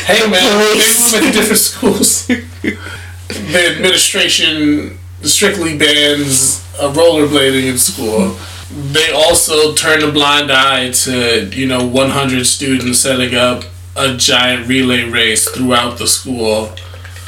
hey 0.06 0.24
the 0.24 0.30
man, 0.30 0.72
police. 0.74 1.12
they 1.12 1.28
at 1.28 1.34
different 1.34 1.60
schools. 1.60 2.28
the 3.28 3.76
administration 3.76 4.98
strictly 5.22 5.78
bans 5.78 6.60
rollerblading 6.80 7.70
in 7.70 7.78
school 7.78 8.36
they 8.74 9.12
also 9.12 9.74
turn 9.76 10.04
a 10.04 10.12
blind 10.12 10.52
eye 10.52 10.92
to 10.92 11.50
you 11.54 11.68
know 11.68 11.86
100 11.86 12.46
students 12.46 13.00
setting 13.00 13.36
up 13.36 13.64
a 13.96 14.18
giant 14.18 14.68
relay 14.68 15.04
race 15.04 15.48
throughout 15.50 16.00
the 16.00 16.08
school 16.08 16.72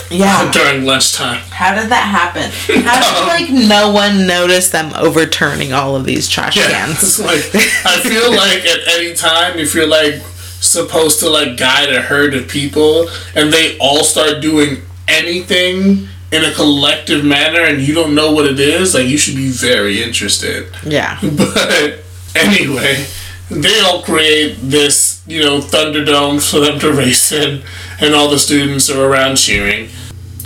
yeah. 0.09 0.51
during 0.51 0.85
lunchtime. 0.85 1.41
How 1.49 1.75
did 1.75 1.89
that 1.89 2.07
happen? 2.07 2.49
How 2.83 2.99
did 2.99 3.27
like 3.27 3.67
no 3.67 3.91
one 3.91 4.25
notice 4.25 4.69
them 4.69 4.91
overturning 4.95 5.73
all 5.73 5.95
of 5.95 6.05
these 6.05 6.27
trash 6.27 6.57
yeah, 6.57 6.69
cans? 6.69 7.19
Like 7.25 7.43
i 7.85 7.99
feel 8.01 8.31
like 8.31 8.65
at 8.65 8.87
any 8.95 9.13
time 9.13 9.57
if 9.57 9.73
you're 9.73 9.87
like 9.87 10.15
supposed 10.61 11.19
to 11.19 11.29
like 11.29 11.57
guide 11.57 11.93
a 11.93 12.01
herd 12.01 12.33
of 12.33 12.47
people 12.47 13.07
and 13.35 13.51
they 13.51 13.77
all 13.79 14.03
start 14.03 14.41
doing 14.41 14.81
anything 15.07 16.07
in 16.35 16.43
a 16.43 16.53
collective 16.53 17.23
manner 17.23 17.61
and 17.61 17.81
you 17.81 17.93
don't 17.93 18.13
know 18.13 18.31
what 18.33 18.45
it 18.45 18.59
is, 18.59 18.93
like 18.93 19.07
you 19.07 19.17
should 19.17 19.35
be 19.35 19.49
very 19.49 20.03
interested. 20.03 20.67
Yeah. 20.83 21.17
But 21.35 21.99
anyway, 22.35 23.05
they 23.49 23.79
all 23.81 24.01
create 24.01 24.57
this, 24.61 25.23
you 25.25 25.41
know, 25.41 25.59
Thunderdome 25.59 26.41
for 26.41 26.59
them 26.59 26.79
to 26.79 26.91
race 26.91 27.31
in, 27.31 27.63
and 28.01 28.13
all 28.13 28.29
the 28.29 28.39
students 28.39 28.89
are 28.89 29.05
around 29.05 29.37
cheering. 29.37 29.89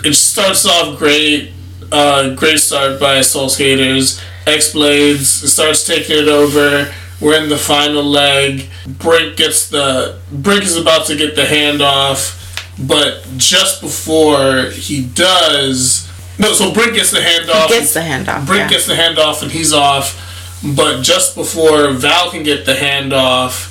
It 0.06 0.14
starts 0.14 0.66
off 0.66 1.00
great, 1.00 1.52
uh, 1.92 2.36
great 2.36 2.60
start 2.60 3.00
by 3.00 3.22
Soul 3.22 3.50
Skaters. 3.50 4.22
X 4.46 4.74
Blades 4.74 5.30
starts 5.52 5.86
taking 5.86 6.18
it 6.18 6.28
over. 6.28 6.94
We're 7.20 7.42
in 7.42 7.50
the 7.50 7.58
final 7.58 8.04
leg. 8.04 8.70
Brink 8.88 9.38
gets 9.38 9.70
the 9.70 10.20
Brink 10.32 10.64
is 10.64 10.78
about 10.78 11.08
to 11.08 11.16
get 11.16 11.36
the 11.36 11.44
handoff 11.44 12.49
but 12.80 13.24
just 13.38 13.82
before 13.82 14.70
he 14.72 15.06
does, 15.06 16.10
no, 16.40 16.54
so 16.54 16.74
Brink 16.74 16.96
gets 16.96 17.12
the 17.12 17.20
handoff. 17.20 17.68
He 17.68 17.74
gets 17.74 17.94
the 17.94 18.00
handoff. 18.00 18.46
Brink 18.46 18.62
yeah. 18.62 18.70
gets 18.70 18.88
the 18.88 18.94
handoff, 18.94 19.42
and 19.42 19.52
he's 19.52 19.74
off. 19.74 20.26
But 20.76 21.02
just 21.02 21.36
before 21.36 21.92
Val 21.92 22.32
can 22.32 22.44
get 22.44 22.66
the 22.66 22.74
handoff, 22.74 23.70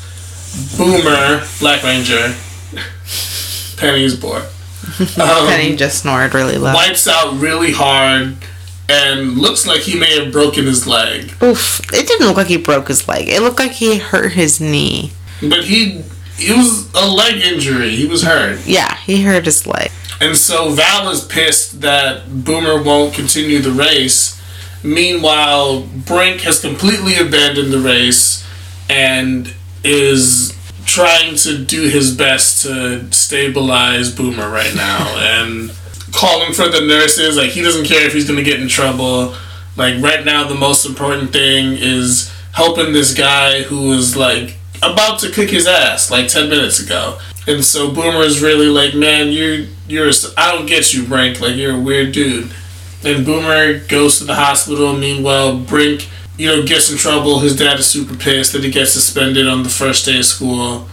Boomer, 0.77 1.45
Black 1.61 1.83
Ranger, 1.83 2.35
Penny's 3.77 4.17
boy. 4.17 4.43
Um, 5.01 5.47
Penny 5.47 5.77
just 5.77 6.03
snored 6.03 6.35
really 6.35 6.57
loud. 6.57 6.75
Wipes 6.75 7.07
out 7.07 7.39
really 7.39 7.73
hard 7.73 8.37
and 8.89 9.37
looks 9.37 9.67
like 9.67 9.83
he 9.83 9.99
may 9.99 10.19
have 10.19 10.33
broken 10.33 10.65
his 10.65 10.87
leg. 10.87 11.31
Oof. 11.43 11.81
It 11.93 12.07
didn't 12.09 12.27
look 12.27 12.37
like 12.37 12.47
he 12.47 12.57
broke 12.57 12.89
his 12.89 13.07
leg. 13.07 13.29
It 13.29 13.43
looked 13.43 13.59
like 13.59 13.73
he 13.73 13.99
hurt 13.99 14.33
his 14.33 14.61
knee. 14.61 15.13
But 15.41 15.65
he 15.65 16.03
it 16.39 16.57
was 16.57 16.93
a 16.95 17.07
leg 17.07 17.43
injury. 17.43 17.91
He 17.97 18.07
was 18.07 18.23
hurt. 18.23 18.65
Yeah, 18.67 18.97
he 18.99 19.23
hurt 19.23 19.45
his 19.45 19.67
leg. 19.67 19.91
And 20.21 20.37
so 20.37 20.71
Val 20.71 21.11
is 21.11 21.25
pissed 21.25 21.81
that 21.81 22.45
Boomer 22.45 22.83
won't 22.83 23.15
continue 23.15 23.61
the 23.61 23.71
race. 23.71 24.41
Meanwhile, 24.83 25.83
Brink 25.83 26.43
has 26.43 26.61
completely 26.61 27.17
abandoned 27.17 27.73
the 27.73 27.79
race 27.79 28.47
and 28.89 29.53
is 29.85 30.57
trying 30.87 31.37
to 31.37 31.59
do 31.65 31.83
his 31.89 32.17
best 32.17 32.63
to 32.63 33.11
stabilize 33.13 34.15
Boomer 34.15 34.49
right 34.49 34.75
now 34.75 35.15
and 35.19 35.71
calling 36.13 36.53
for 36.53 36.69
the 36.69 36.81
nurses. 36.81 37.37
Like, 37.37 37.51
he 37.51 37.63
doesn't 37.63 37.87
care 37.87 38.07
if 38.07 38.13
he's 38.13 38.27
going 38.27 38.43
to 38.43 38.49
get 38.49 38.61
in 38.61 38.69
trouble. 38.69 39.35
Like, 39.77 40.03
right 40.03 40.25
now, 40.25 40.49
the 40.49 40.55
most 40.55 40.87
important 40.87 41.33
thing 41.33 41.75
is 41.79 42.33
helping 42.53 42.93
this 42.93 43.15
guy 43.15 43.63
who 43.63 43.93
is 43.93 44.17
like 44.17 44.58
about 44.79 45.19
to 45.21 45.31
kick 45.31 45.51
his 45.51 45.67
ass 45.67 46.11
like 46.11 46.29
10 46.29 46.49
minutes 46.49 46.81
ago. 46.81 47.19
And 47.47 47.65
so 47.65 47.91
Boomer 47.91 48.21
is 48.21 48.43
really 48.43 48.67
like, 48.67 48.95
man, 48.95 49.29
you're, 49.29 49.67
you're, 49.87 50.11
I 50.37 50.53
don't 50.53 50.67
get 50.67 50.93
you, 50.93 51.07
Brink. 51.07 51.41
Like, 51.41 51.57
you're 51.57 51.77
a 51.77 51.81
weird 51.81 52.13
dude. 52.13 52.53
And 53.05 53.25
Boomer 53.25 53.79
goes 53.87 54.19
to 54.19 54.25
the 54.25 54.35
hospital. 54.35 54.93
Meanwhile, 54.93 55.59
Brink, 55.61 56.09
you 56.37 56.49
know, 56.49 56.63
gets 56.65 56.91
in 56.91 56.99
trouble. 56.99 57.39
His 57.41 57.57
dad 57.57 57.79
is 57.79 57.87
super 57.87 58.15
pissed 58.15 58.53
that 58.53 58.63
he 58.63 58.71
gets 58.71 58.93
suspended 58.93 59.49
on 59.49 59.63
the 59.63 59.69
first 59.69 60.05
day 60.05 60.19
of 60.19 60.25
school. 60.25 60.89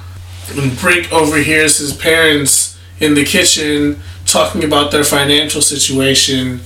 And 0.55 0.77
Brink 0.79 1.11
overhears 1.11 1.77
his 1.77 1.95
parents 1.95 2.79
in 2.99 3.15
the 3.15 3.25
kitchen 3.25 3.99
talking 4.25 4.63
about 4.63 4.91
their 4.91 5.03
financial 5.03 5.61
situation. 5.61 6.61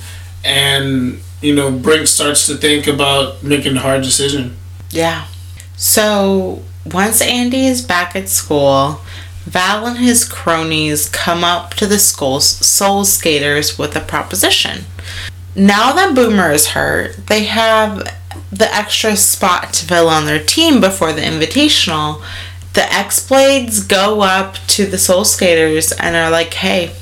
And, 0.46 1.20
you 1.42 1.56
know, 1.56 1.72
Brink 1.72 2.08
starts 2.08 2.46
to 2.48 2.56
think 2.56 2.86
about 2.88 3.42
making 3.42 3.76
a 3.76 3.80
hard 3.80 4.04
decision. 4.04 4.56
Yeah. 4.92 5.26
So 5.78 6.62
once 6.86 7.22
Andy 7.22 7.66
is 7.66 7.82
back 7.82 8.16
at 8.16 8.30
school, 8.30 9.02
Val 9.46 9.88
and 9.88 9.98
his 9.98 10.26
cronies 10.26 11.10
come 11.10 11.44
up 11.44 11.74
to 11.76 11.88
the 11.88 12.00
school's 12.00 12.48
Soul 12.48 13.04
Skaters 13.04 13.78
with 13.78 13.96
a 13.96 14.00
proposition. 14.00 14.86
Now 15.56 15.92
that 15.94 16.16
Boomer 16.16 16.52
is 16.52 16.68
hurt, 16.68 17.28
they 17.28 17.46
have 17.46 18.16
the 18.52 18.74
extra 18.74 19.16
spot 19.16 19.74
to 19.74 19.86
fill 19.86 20.08
on 20.08 20.26
their 20.26 20.44
team 20.44 20.80
before 20.80 21.14
the 21.14 21.22
invitational. 21.22 22.24
The 22.74 22.92
X 22.94 23.28
Blades 23.28 23.84
go 23.84 24.22
up 24.22 24.56
to 24.68 24.86
the 24.86 24.98
Soul 24.98 25.26
Skaters 25.26 25.92
and 25.94 26.16
are 26.16 26.30
like, 26.30 26.54
hey, 26.54 26.96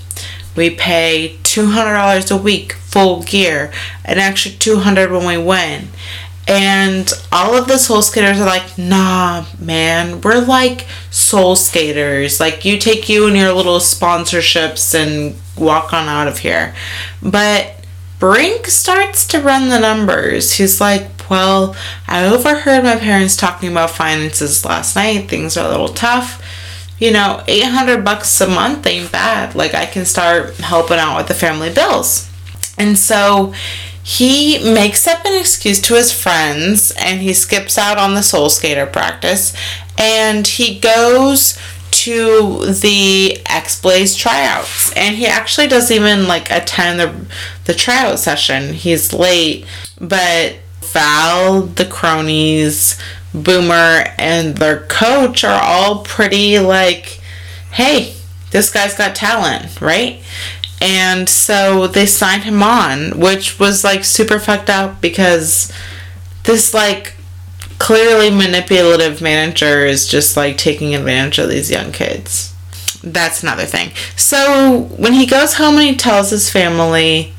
we 0.55 0.69
pay 0.72 1.38
$200 1.43 2.31
a 2.31 2.41
week, 2.41 2.74
full 2.74 3.24
gear, 3.24 3.72
an 4.05 4.17
extra 4.17 4.51
200 4.51 5.12
when 5.12 5.27
we 5.27 5.38
win 5.38 5.89
And 6.48 7.12
all 7.32 7.56
of 7.56 7.68
the 7.68 7.77
soul 7.77 8.01
skaters 8.01 8.39
are 8.39 8.46
like, 8.46 8.77
nah, 8.77 9.46
man, 9.60 10.22
we're 10.22 10.39
like 10.39 10.88
soul 11.12 11.58
skaters. 11.58 12.39
Like, 12.39 12.63
you 12.63 12.77
take 12.77 13.10
you 13.10 13.27
and 13.27 13.36
your 13.36 13.51
little 13.51 13.80
sponsorships 13.80 14.96
and 14.96 15.36
walk 15.58 15.94
on 15.94 16.08
out 16.08 16.30
of 16.30 16.39
here. 16.39 16.74
But 17.22 17.74
Brink 18.20 18.68
starts 18.68 19.27
to 19.27 19.42
run 19.42 19.70
the 19.70 19.80
numbers. 19.80 20.54
He's 20.54 20.80
like, 20.80 21.30
well, 21.30 21.75
I 22.08 22.25
overheard 22.25 22.84
my 22.84 22.96
parents 22.96 23.36
talking 23.36 23.70
about 23.70 23.92
finances 23.92 24.63
last 24.63 24.96
night. 24.96 25.30
Things 25.30 25.58
are 25.58 25.68
a 25.68 25.70
little 25.70 25.89
tough. 25.89 26.42
You 26.98 27.12
know, 27.12 27.44
800 27.46 28.06
bucks 28.06 28.39
a 28.42 28.48
month 28.48 28.88
ain't 28.88 29.12
bad. 29.12 29.54
Like, 29.54 29.75
I 29.75 29.86
can 29.86 30.06
start 30.06 30.56
helping 30.56 30.98
out 30.98 31.18
with 31.18 31.27
the 31.27 31.34
family 31.34 31.72
bills. 31.72 32.32
And 32.77 32.98
so 32.98 33.54
he 34.08 34.58
makes 34.64 35.06
up 35.06 35.26
an 35.26 35.38
excuse 35.38 35.82
to 35.82 35.94
his 35.96 36.14
friends 36.14 36.94
and 36.98 37.20
he 37.20 37.34
skips 37.34 37.78
out 37.78 37.98
on 37.98 38.14
the 38.14 38.22
soul 38.22 38.50
skater 38.50 38.86
practice 38.86 39.54
and 39.98 40.48
he 40.48 40.80
goes 40.80 41.60
to 41.92 42.64
the 42.68 43.42
X 43.50 43.82
Blades 43.82 44.16
tryouts 44.16 44.94
and 44.94 45.18
he 45.18 45.28
actually 45.28 45.68
doesn't 45.68 45.94
even 45.94 46.26
like 46.26 46.50
attend 46.50 47.02
the 47.02 47.26
the 47.66 47.74
tryout 47.74 48.18
session. 48.18 48.74
He's 48.74 49.12
late, 49.12 49.66
but 50.00 50.56
Val, 50.84 51.64
the 51.64 51.84
cronies, 51.84 52.98
Boomer, 53.34 54.06
and 54.18 54.56
their 54.56 54.88
coach 54.88 55.44
are 55.44 55.62
all 55.62 56.06
pretty 56.06 56.60
like, 56.60 57.20
hey, 57.72 58.16
this 58.52 58.72
guy's 58.72 58.94
got 58.94 59.18
talent, 59.18 59.82
right? 59.82 60.24
And 60.81 61.27
so 61.27 61.88
they 61.88 62.05
signed 62.05 62.43
him 62.43 62.62
on, 62.62 63.19
which 63.19 63.60
was 63.60 63.84
like 63.84 64.03
super 64.03 64.39
fucked 64.39 64.69
up 64.69 65.01
because 65.01 65.72
this 66.43 66.74
like 66.74 67.15
clearly 67.79 68.29
manipulative 68.29 69.22
manager 69.22 69.86
is 69.86 70.07
just 70.07 70.38
like 70.38 70.57
taking 70.57 70.96
advantage 70.96 71.39
of 71.39 71.50
these 71.50 71.72
young 71.72 71.91
kids. 71.91 72.53
That's 73.03 73.43
another 73.43 73.65
thing. 73.65 73.91
So 74.15 74.89
when 74.98 75.13
he 75.13 75.25
goes 75.25 75.55
home 75.55 75.75
and 75.75 75.84
he 75.84 75.96
tells 75.96 76.29
his 76.29 76.50
family, 76.50 77.34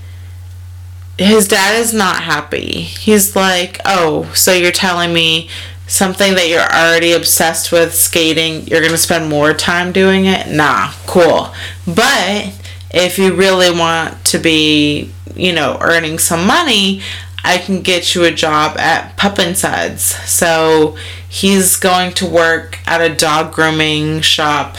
his 1.16 1.48
dad 1.48 1.78
is 1.78 1.92
not 1.92 2.22
happy. 2.22 2.82
He's 2.82 3.34
like, 3.34 3.80
Oh, 3.84 4.32
so 4.34 4.52
you're 4.52 4.72
telling 4.72 5.12
me 5.12 5.48
something 5.86 6.34
that 6.34 6.48
you're 6.48 6.60
already 6.60 7.12
obsessed 7.12 7.72
with 7.72 7.94
skating, 7.94 8.66
you're 8.66 8.82
gonna 8.82 8.98
spend 8.98 9.28
more 9.28 9.54
time 9.54 9.90
doing 9.90 10.26
it? 10.26 10.48
Nah, 10.48 10.92
cool. 11.06 11.52
But 11.86 12.52
if 12.90 13.18
you 13.18 13.34
really 13.34 13.70
want 13.70 14.24
to 14.26 14.38
be, 14.38 15.12
you 15.34 15.52
know, 15.52 15.78
earning 15.80 16.18
some 16.18 16.46
money, 16.46 17.02
I 17.44 17.58
can 17.58 17.82
get 17.82 18.14
you 18.14 18.24
a 18.24 18.30
job 18.30 18.76
at 18.78 19.16
Pup 19.16 19.38
and 19.38 19.56
Suds. 19.56 20.02
So 20.02 20.96
he's 21.28 21.76
going 21.76 22.12
to 22.14 22.26
work 22.26 22.78
at 22.86 23.00
a 23.00 23.14
dog 23.14 23.52
grooming 23.52 24.20
shop 24.20 24.76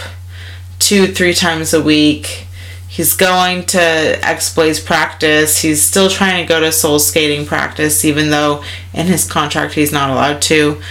two, 0.77 1.07
three 1.07 1.33
times 1.33 1.73
a 1.73 1.81
week. 1.81 2.47
He's 2.87 3.15
going 3.15 3.65
to 3.67 3.79
X 3.79 4.53
Blades 4.53 4.79
practice. 4.79 5.61
He's 5.61 5.81
still 5.81 6.09
trying 6.09 6.43
to 6.43 6.49
go 6.49 6.59
to 6.59 6.71
soul 6.71 6.99
skating 6.99 7.45
practice, 7.45 8.03
even 8.03 8.29
though 8.29 8.63
in 8.93 9.07
his 9.07 9.29
contract 9.29 9.73
he's 9.73 9.91
not 9.91 10.09
allowed 10.09 10.41
to. 10.43 10.81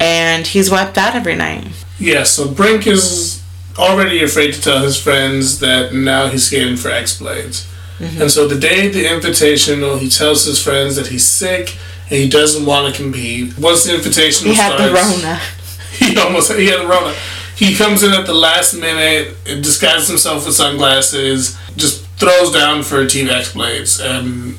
And 0.00 0.46
he's 0.46 0.70
wiped 0.70 0.96
out 0.96 1.14
every 1.14 1.34
night. 1.34 1.66
Yeah, 1.98 2.22
so 2.22 2.50
Brink 2.50 2.86
is 2.86 3.37
already 3.78 4.22
afraid 4.22 4.52
to 4.54 4.60
tell 4.60 4.82
his 4.82 5.00
friends 5.00 5.60
that 5.60 5.94
now 5.94 6.28
he's 6.28 6.46
skating 6.46 6.76
for 6.76 6.90
X 6.90 7.18
Blades. 7.18 7.66
Mm-hmm. 7.98 8.22
And 8.22 8.30
so 8.30 8.46
the 8.46 8.58
day 8.58 8.88
the 8.88 9.04
invitational, 9.04 9.98
he 9.98 10.08
tells 10.08 10.44
his 10.44 10.62
friends 10.62 10.96
that 10.96 11.08
he's 11.08 11.26
sick 11.26 11.76
and 12.04 12.18
he 12.18 12.28
doesn't 12.28 12.64
want 12.64 12.94
to 12.94 13.02
compete. 13.02 13.58
Once 13.58 13.84
the 13.84 13.92
invitational 13.92 14.46
he 14.46 14.54
had 14.54 14.74
starts, 14.74 14.84
the 14.84 15.22
Rona. 15.22 15.40
He 15.98 16.16
almost 16.16 16.52
he 16.52 16.66
had 16.66 16.80
the 16.80 16.86
Rona. 16.86 17.14
He 17.56 17.74
comes 17.74 18.04
in 18.04 18.12
at 18.12 18.24
the 18.24 18.34
last 18.34 18.74
minute, 18.74 19.34
disguises 19.44 20.06
himself 20.06 20.46
with 20.46 20.54
sunglasses, 20.54 21.58
just 21.76 22.06
throws 22.18 22.52
down 22.52 22.84
for 22.84 23.00
a 23.00 23.06
Team 23.08 23.28
X 23.28 23.52
Blades 23.52 24.00
and 24.00 24.56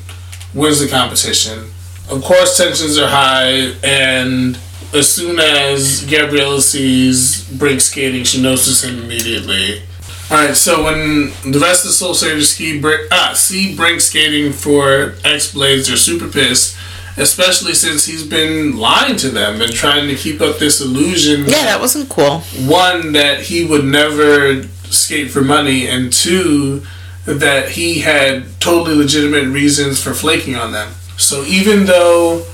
wins 0.52 0.80
the 0.80 0.88
competition. 0.88 1.70
Of 2.10 2.22
course, 2.22 2.58
tensions 2.58 2.98
are 2.98 3.08
high, 3.08 3.72
and 3.82 4.58
as 4.92 5.12
soon 5.12 5.38
as 5.38 6.04
Gabriella 6.08 6.60
sees 6.60 7.48
Brink 7.50 7.80
skating, 7.80 8.24
she 8.24 8.42
notices 8.42 8.84
him 8.84 9.02
immediately. 9.02 9.82
Alright, 10.30 10.56
so 10.56 10.84
when 10.84 11.32
the 11.50 11.58
rest 11.58 11.84
of 11.84 11.88
the 11.88 11.94
Soul 11.94 12.14
Skaters 12.14 12.50
ski 12.50 12.80
ah, 13.10 13.32
see 13.34 13.74
Brink 13.74 14.00
skating 14.00 14.52
for 14.52 15.14
X 15.24 15.52
Blades, 15.52 15.88
they're 15.88 15.96
super 15.96 16.28
pissed. 16.28 16.78
Especially 17.16 17.74
since 17.74 18.06
he's 18.06 18.24
been 18.24 18.78
lying 18.78 19.16
to 19.16 19.28
them 19.28 19.60
and 19.60 19.72
trying 19.72 20.08
to 20.08 20.14
keep 20.14 20.40
up 20.40 20.58
this 20.58 20.80
illusion. 20.80 21.40
Yeah, 21.40 21.64
that 21.64 21.80
wasn't 21.80 22.08
cool. 22.08 22.40
One, 22.66 23.12
that 23.12 23.42
he 23.42 23.64
would 23.64 23.84
never 23.84 24.62
skate 24.84 25.30
for 25.30 25.42
money, 25.42 25.88
and 25.88 26.12
two, 26.12 26.82
that 27.26 27.70
he 27.70 27.98
had 27.98 28.44
totally 28.60 28.94
legitimate 28.94 29.48
reasons 29.48 30.02
for 30.02 30.14
flaking 30.14 30.54
on 30.54 30.72
them. 30.72 30.92
So 31.18 31.44
even 31.44 31.84
though 31.86 32.46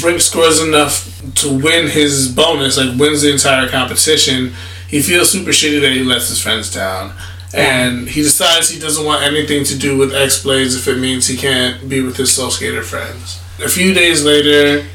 Brink 0.00 0.20
scores 0.20 0.60
enough 0.60 1.22
to 1.36 1.52
win 1.52 1.88
his 1.88 2.32
bonus, 2.32 2.76
like 2.76 2.98
wins 2.98 3.22
the 3.22 3.32
entire 3.32 3.68
competition, 3.68 4.52
he 4.88 5.02
feels 5.02 5.30
super 5.30 5.50
shitty 5.50 5.80
that 5.80 5.92
he 5.92 6.02
lets 6.02 6.28
his 6.28 6.40
friends 6.40 6.72
down. 6.72 7.12
And 7.52 8.08
he 8.08 8.22
decides 8.22 8.70
he 8.70 8.80
doesn't 8.80 9.04
want 9.04 9.22
anything 9.22 9.64
to 9.64 9.78
do 9.78 9.96
with 9.96 10.12
X 10.12 10.42
Blades 10.42 10.74
if 10.74 10.88
it 10.88 10.98
means 10.98 11.26
he 11.26 11.36
can't 11.36 11.88
be 11.88 12.00
with 12.00 12.16
his 12.16 12.32
Soul 12.32 12.50
Skater 12.50 12.82
friends. 12.82 13.40
A 13.62 13.68
few 13.68 13.94
days 13.94 14.24
later, 14.24 14.86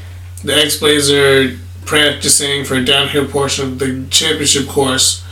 the 0.44 0.54
X 0.54 0.78
Blades 0.78 1.10
are 1.10 1.56
practicing 1.86 2.64
for 2.64 2.74
a 2.74 2.84
downhill 2.84 3.26
portion 3.26 3.66
of 3.66 3.78
the 3.78 4.06
championship 4.10 4.68
course 4.68 5.22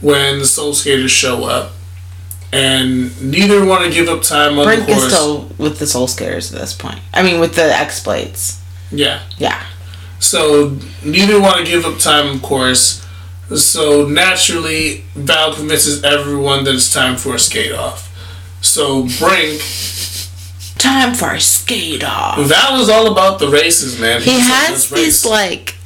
when 0.00 0.38
the 0.38 0.46
Soul 0.46 0.74
Skaters 0.74 1.10
show 1.10 1.44
up. 1.44 1.72
And 2.52 3.20
neither 3.22 3.64
want 3.64 3.84
to 3.84 3.90
give 3.90 4.08
up 4.08 4.22
time 4.22 4.58
on 4.58 4.66
Brink 4.66 4.86
the 4.86 4.92
course. 4.92 5.04
is 5.04 5.12
still 5.12 5.50
with 5.58 5.78
the 5.78 5.86
Soul 5.86 6.06
Skaters 6.06 6.52
at 6.52 6.60
this 6.60 6.72
point. 6.72 7.00
I 7.12 7.22
mean, 7.22 7.40
with 7.40 7.56
the 7.56 7.64
X 7.64 8.02
Blades. 8.04 8.60
Yeah. 8.90 9.22
Yeah. 9.38 9.64
So 10.20 10.78
neither 11.04 11.40
want 11.40 11.58
to 11.58 11.64
give 11.64 11.84
up 11.84 11.98
time, 11.98 12.36
of 12.36 12.42
course. 12.42 13.06
So 13.54 14.06
naturally, 14.06 15.04
Val 15.14 15.54
convinces 15.54 16.02
everyone 16.02 16.64
that 16.64 16.74
it's 16.74 16.92
time 16.92 17.16
for 17.16 17.34
a 17.34 17.38
skate 17.38 17.72
off. 17.72 18.10
So 18.62 19.02
Brink. 19.18 19.60
Time 20.78 21.14
for 21.14 21.34
a 21.34 21.40
skate 21.40 22.04
off. 22.04 22.38
Val 22.38 22.80
is 22.80 22.88
all 22.88 23.10
about 23.10 23.38
the 23.38 23.48
races, 23.48 24.00
man. 24.00 24.22
He 24.22 24.40
has 24.40 24.88
these 24.88 25.24
like 25.24 25.76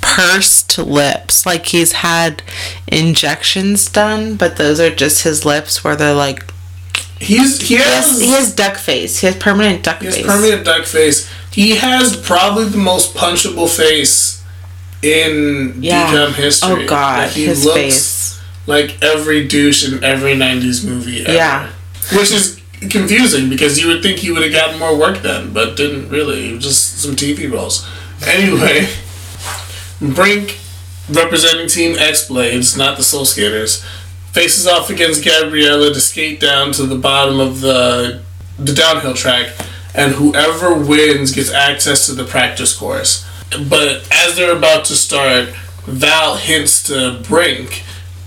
pursed 0.00 0.78
lips. 0.78 1.44
Like 1.44 1.66
he's 1.66 1.92
had 1.92 2.42
injections 2.86 3.88
done, 3.88 4.36
but 4.36 4.56
those 4.56 4.78
are 4.78 4.94
just 4.94 5.24
his 5.24 5.44
lips 5.44 5.82
where 5.82 5.96
they're 5.96 6.14
like. 6.14 6.50
He's 7.18 7.60
he, 7.60 7.76
has, 7.76 8.20
he 8.20 8.28
has 8.28 8.54
duck 8.54 8.76
face. 8.76 9.18
He 9.20 9.26
has 9.26 9.36
permanent 9.36 9.82
duck 9.82 10.00
he 10.00 10.06
face. 10.06 10.16
He 10.16 10.22
has 10.22 10.30
permanent 10.30 10.64
duck 10.64 10.84
face 10.84 11.30
he 11.54 11.76
has 11.76 12.16
probably 12.16 12.64
the 12.64 12.78
most 12.78 13.14
punchable 13.14 13.68
face 13.68 14.44
in 15.02 15.74
yeah. 15.80 16.08
DCOM 16.08 16.26
oh, 16.26 16.32
history. 16.32 16.84
Oh 16.84 16.88
God, 16.88 17.18
like 17.18 17.30
he 17.30 17.44
his 17.44 17.64
looks 17.64 17.76
face. 17.76 18.40
like 18.66 19.00
every 19.04 19.46
douche 19.46 19.86
in 19.86 20.02
every 20.02 20.32
'90s 20.32 20.84
movie 20.84 21.22
ever. 21.22 21.32
Yeah, 21.32 21.70
which 22.12 22.32
is 22.32 22.60
confusing 22.90 23.48
because 23.48 23.78
you 23.80 23.86
would 23.86 24.02
think 24.02 24.18
he 24.18 24.32
would 24.32 24.42
have 24.42 24.50
gotten 24.50 24.80
more 24.80 24.98
work 24.98 25.22
then, 25.22 25.52
but 25.52 25.76
didn't 25.76 26.08
really. 26.08 26.58
Just 26.58 27.00
some 27.00 27.14
TV 27.14 27.48
roles. 27.48 27.88
Anyway, 28.26 28.88
Brink, 30.12 30.58
representing 31.08 31.68
Team 31.68 31.96
X 31.96 32.26
Blades, 32.26 32.76
not 32.76 32.96
the 32.96 33.04
Soul 33.04 33.24
Skaters, 33.24 33.84
faces 34.32 34.66
off 34.66 34.90
against 34.90 35.24
Gabriella 35.24 35.94
to 35.94 36.00
skate 36.00 36.40
down 36.40 36.72
to 36.72 36.82
the 36.82 36.98
bottom 36.98 37.38
of 37.38 37.60
the 37.60 38.22
the 38.58 38.72
downhill 38.72 39.14
track 39.14 39.54
and 39.94 40.14
whoever 40.14 40.74
wins 40.74 41.32
gets 41.32 41.52
access 41.52 42.06
to 42.06 42.12
the 42.12 42.24
practice 42.24 42.76
course. 42.76 43.26
But 43.68 44.08
as 44.10 44.36
they're 44.36 44.56
about 44.56 44.84
to 44.86 44.94
start, 44.94 45.50
Val 45.84 46.36
hints 46.36 46.82
to 46.84 47.22
Brink 47.28 47.84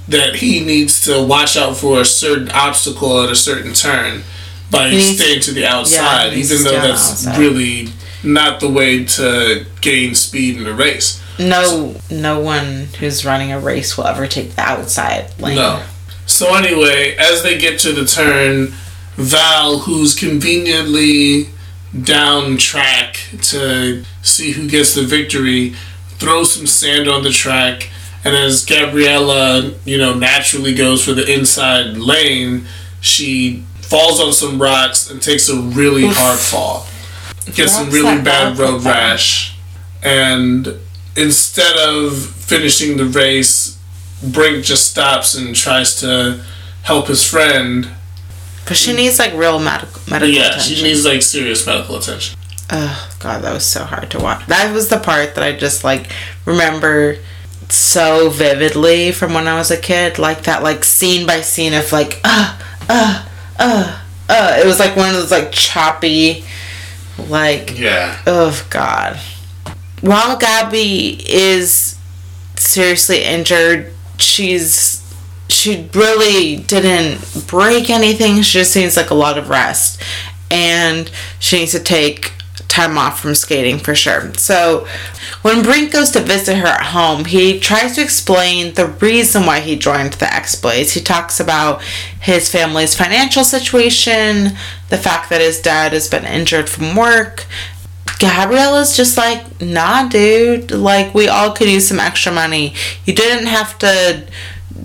that 0.08 0.36
he 0.36 0.64
needs 0.64 1.02
to 1.06 1.26
watch 1.26 1.58
out 1.58 1.76
for 1.76 2.00
a 2.00 2.06
certain 2.06 2.50
obstacle 2.52 3.22
at 3.24 3.30
a 3.30 3.36
certain 3.36 3.74
turn 3.74 4.24
by 4.72 4.98
staying 4.98 5.42
to 5.42 5.52
the 5.52 5.66
outside, 5.66 6.34
yeah, 6.34 6.40
even 6.40 6.64
though 6.64 6.82
that's 6.82 7.26
really 7.38 7.90
not 8.24 8.60
the 8.60 8.70
way 8.70 9.04
to 9.04 9.66
gain 9.82 10.16
speed 10.16 10.58
in 10.58 10.68
a 10.68 10.74
race. 10.74 11.22
No, 11.40 11.96
no 12.10 12.40
one 12.40 12.88
who's 13.00 13.26
running 13.26 13.52
a 13.52 13.60
race 13.60 13.98
will 13.98 14.08
ever 14.08 14.28
take 14.28 14.56
the 14.56 14.62
outside 14.62 15.40
lane. 15.40 15.56
No. 15.56 15.84
So 16.26 16.56
anyway, 16.56 17.16
as 17.18 17.44
they 17.44 17.58
get 17.58 17.80
to 17.82 17.94
the 17.94 18.06
turn, 18.06 18.74
Val, 19.16 19.80
who's 19.80 20.16
conveniently 20.16 21.50
down 22.04 22.58
track 22.58 23.20
to 23.42 24.04
see 24.22 24.52
who 24.52 24.70
gets 24.70 24.94
the 24.96 25.04
victory, 25.04 25.76
throw 26.20 26.44
some 26.44 26.68
sand 26.68 27.08
on 27.08 27.24
the 27.24 27.32
track, 27.32 27.90
and 28.24 28.36
as 28.36 28.66
Gabriella, 28.66 29.74
you 29.86 29.98
know, 29.98 30.14
naturally 30.14 30.74
goes 30.76 31.04
for 31.04 31.14
the 31.14 31.32
inside 31.32 31.98
lane, 31.98 32.66
she 33.00 33.64
falls 33.82 34.20
on 34.20 34.34
some 34.34 34.62
rocks 34.62 35.10
and 35.10 35.22
takes 35.22 35.48
a 35.50 35.56
really 35.56 36.08
hard 36.08 36.40
fall. 36.40 36.86
Gets 37.56 37.76
some 37.78 37.90
really 37.90 38.22
bad 38.22 38.58
road 38.58 38.84
rash. 38.84 39.58
and 40.04 40.68
instead 41.16 41.78
of 41.78 42.18
finishing 42.18 42.98
the 42.98 43.06
race, 43.06 43.80
Brink 44.22 44.64
just 44.66 44.92
stops 44.92 45.34
and 45.36 45.56
tries 45.56 45.96
to 46.02 46.44
help 46.84 47.08
his 47.08 47.24
friend. 47.24 47.88
But 48.68 48.78
she 48.78 48.94
needs 48.94 49.18
like 49.20 49.34
real 49.34 49.60
medical 49.60 50.02
medical 50.10 50.34
yeah, 50.34 50.50
attention. 50.50 50.76
she 50.76 50.84
needs 50.84 51.06
like 51.06 51.22
serious 51.22 51.66
medical 51.66 51.96
attention. 51.98 52.38
Oh 52.70 53.10
god, 53.20 53.44
that 53.44 53.54
was 53.54 53.66
so 53.66 53.84
hard 53.86 54.12
to 54.12 54.20
watch. 54.20 54.46
That 54.48 54.74
was 54.74 54.90
the 54.90 54.98
part 55.00 55.36
that 55.36 55.44
I 55.44 55.54
just 55.56 55.84
like 55.84 56.12
remember 56.46 57.18
so 57.70 58.30
vividly 58.30 59.12
from 59.12 59.34
when 59.34 59.48
I 59.48 59.56
was 59.58 59.72
a 59.72 59.78
kid, 59.78 60.20
like 60.20 60.44
that 60.44 60.64
like 60.64 60.84
scene 60.84 61.26
by 61.26 61.42
scene 61.42 61.74
of 61.74 61.92
like 61.92 62.20
uh 62.24 62.58
uh 62.90 63.26
uh 63.60 64.02
uh 64.30 64.58
it 64.62 64.66
was 64.66 64.80
like 64.80 64.96
one 64.98 65.10
of 65.10 65.16
those 65.16 65.32
like 65.32 65.52
choppy 65.52 66.44
like 67.30 67.78
Yeah. 67.80 68.22
oh 68.28 68.66
god. 68.70 69.18
While 70.02 70.38
Gabby 70.38 71.20
is 71.28 71.98
seriously 72.56 73.24
injured, 73.24 73.92
she's 74.18 74.97
she 75.50 75.90
really 75.94 76.58
didn't 76.58 77.46
break 77.48 77.90
anything. 77.90 78.42
She 78.42 78.60
just 78.60 78.76
needs 78.76 78.98
like 78.98 79.10
a 79.10 79.16
lot 79.16 79.38
of 79.38 79.50
rest. 79.50 80.02
And 80.50 81.12
she 81.40 81.60
needs 81.60 81.74
to 81.74 81.80
take 81.80 82.34
time 82.68 82.98
off 82.98 83.20
from 83.20 83.34
skating 83.34 83.80
for 83.80 83.96
sure. 83.96 84.34
So 84.36 84.88
when 85.42 85.64
Brink 85.64 85.92
goes 85.92 86.12
to 86.12 86.20
visit 86.20 86.58
her 86.58 86.68
at 86.68 86.88
home, 86.88 87.26
he 87.26 87.60
tries 87.60 87.96
to 87.96 88.02
explain 88.02 88.74
the 88.74 88.88
reason 88.88 89.46
why 89.46 89.62
he 89.62 89.76
joined 89.76 90.14
the 90.14 90.34
X 90.34 90.56
Blades. 90.56 90.94
He 90.94 91.02
talks 91.02 91.40
about 91.40 91.82
his 92.22 92.52
family's 92.52 92.96
financial 92.96 93.44
situation, 93.44 94.58
the 94.90 94.98
fact 94.98 95.30
that 95.30 95.42
his 95.42 95.62
dad 95.62 95.94
has 95.94 96.08
been 96.08 96.26
injured 96.26 96.70
from 96.70 96.96
work. 96.96 97.46
Gabriella's 98.20 98.98
just 98.98 99.18
like, 99.18 99.62
nah, 99.62 100.08
dude. 100.08 100.72
Like, 100.72 101.14
we 101.14 101.28
all 101.28 101.52
could 101.52 101.70
use 101.70 101.88
some 101.88 102.00
extra 102.00 102.32
money. 102.32 102.74
You 103.06 103.14
didn't 103.14 103.48
have 103.48 103.78
to 103.80 104.28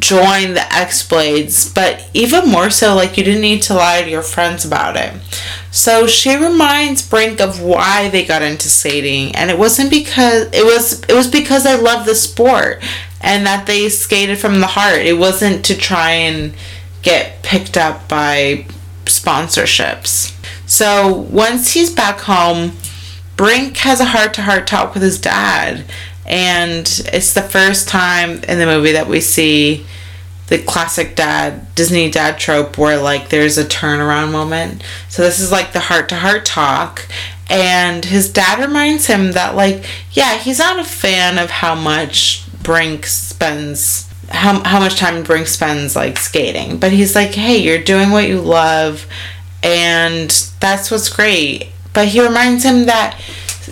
join 0.02 0.54
the 0.54 0.74
X 0.74 1.08
Blades, 1.08 1.72
but 1.72 2.04
even 2.12 2.48
more 2.48 2.68
so, 2.68 2.94
like, 2.94 3.16
you 3.16 3.24
didn't 3.24 3.40
need 3.40 3.62
to 3.62 3.74
lie 3.74 4.02
to 4.02 4.10
your 4.10 4.22
friends 4.22 4.64
about 4.64 4.96
it. 4.96 5.14
So 5.70 6.06
she 6.06 6.36
reminds 6.36 7.08
Brink 7.08 7.40
of 7.40 7.62
why 7.62 8.10
they 8.10 8.24
got 8.24 8.42
into 8.42 8.68
skating, 8.68 9.34
and 9.34 9.50
it 9.50 9.58
wasn't 9.58 9.90
because 9.90 10.48
it 10.52 10.64
was 10.64 11.02
it 11.04 11.14
was 11.14 11.28
because 11.28 11.64
they 11.64 11.80
love 11.80 12.04
the 12.04 12.14
sport 12.14 12.82
and 13.22 13.46
that 13.46 13.66
they 13.66 13.88
skated 13.88 14.38
from 14.38 14.60
the 14.60 14.66
heart. 14.66 15.00
It 15.00 15.14
wasn't 15.14 15.64
to 15.66 15.76
try 15.76 16.10
and 16.10 16.52
get 17.02 17.42
picked 17.42 17.76
up 17.76 18.08
by 18.08 18.66
sponsorships. 19.04 20.36
So 20.66 21.12
once 21.30 21.72
he's 21.72 21.94
back 21.94 22.20
home, 22.20 22.72
Brink 23.36 23.76
has 23.78 24.00
a 24.00 24.06
heart 24.06 24.34
to 24.34 24.42
heart 24.42 24.66
talk 24.66 24.94
with 24.94 25.02
his 25.02 25.20
dad, 25.20 25.84
and 26.26 26.86
it's 27.12 27.34
the 27.34 27.42
first 27.42 27.88
time 27.88 28.42
in 28.44 28.58
the 28.58 28.66
movie 28.66 28.92
that 28.92 29.08
we 29.08 29.20
see 29.20 29.86
the 30.48 30.58
classic 30.58 31.16
dad 31.16 31.74
Disney 31.74 32.10
dad 32.10 32.38
trope 32.38 32.76
where 32.76 33.00
like 33.00 33.30
there's 33.30 33.56
a 33.58 33.64
turnaround 33.64 34.32
moment. 34.32 34.82
So 35.08 35.22
this 35.22 35.40
is 35.40 35.50
like 35.50 35.72
the 35.72 35.80
heart 35.80 36.08
to 36.10 36.16
heart 36.16 36.44
talk 36.44 37.08
and 37.48 38.04
his 38.04 38.32
dad 38.32 38.58
reminds 38.58 39.06
him 39.06 39.32
that 39.32 39.56
like 39.56 39.84
yeah, 40.12 40.38
he's 40.38 40.58
not 40.58 40.78
a 40.78 40.84
fan 40.84 41.38
of 41.38 41.50
how 41.50 41.74
much 41.74 42.44
Brink 42.62 43.06
spends 43.06 44.08
how, 44.28 44.62
how 44.64 44.78
much 44.78 44.96
time 44.96 45.22
Brink 45.22 45.46
spends 45.46 45.94
like 45.94 46.16
skating, 46.18 46.78
but 46.78 46.92
he's 46.92 47.14
like, 47.14 47.34
"Hey, 47.34 47.58
you're 47.58 47.82
doing 47.82 48.10
what 48.10 48.28
you 48.28 48.40
love 48.40 49.06
and 49.62 50.30
that's 50.60 50.90
what's 50.90 51.08
great." 51.08 51.68
But 51.92 52.08
he 52.08 52.26
reminds 52.26 52.64
him 52.64 52.86
that 52.86 53.18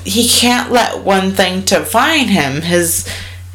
he 0.04 0.28
can't 0.28 0.70
let 0.70 1.02
one 1.02 1.32
thing 1.32 1.62
define 1.62 2.28
him. 2.28 2.62
His 2.62 3.08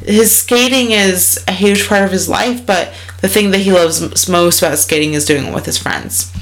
his 0.04 0.36
skating 0.36 0.92
is 0.92 1.42
a 1.48 1.52
huge 1.52 1.88
part 1.88 2.04
of 2.04 2.12
his 2.12 2.28
life, 2.28 2.64
but 2.64 2.94
the 3.20 3.28
thing 3.28 3.50
that 3.50 3.58
he 3.58 3.72
loves 3.72 4.28
most 4.28 4.62
about 4.62 4.78
skating 4.78 5.14
is 5.14 5.24
doing 5.24 5.46
it 5.46 5.54
with 5.54 5.66
his 5.66 5.78
friends. 5.78 6.32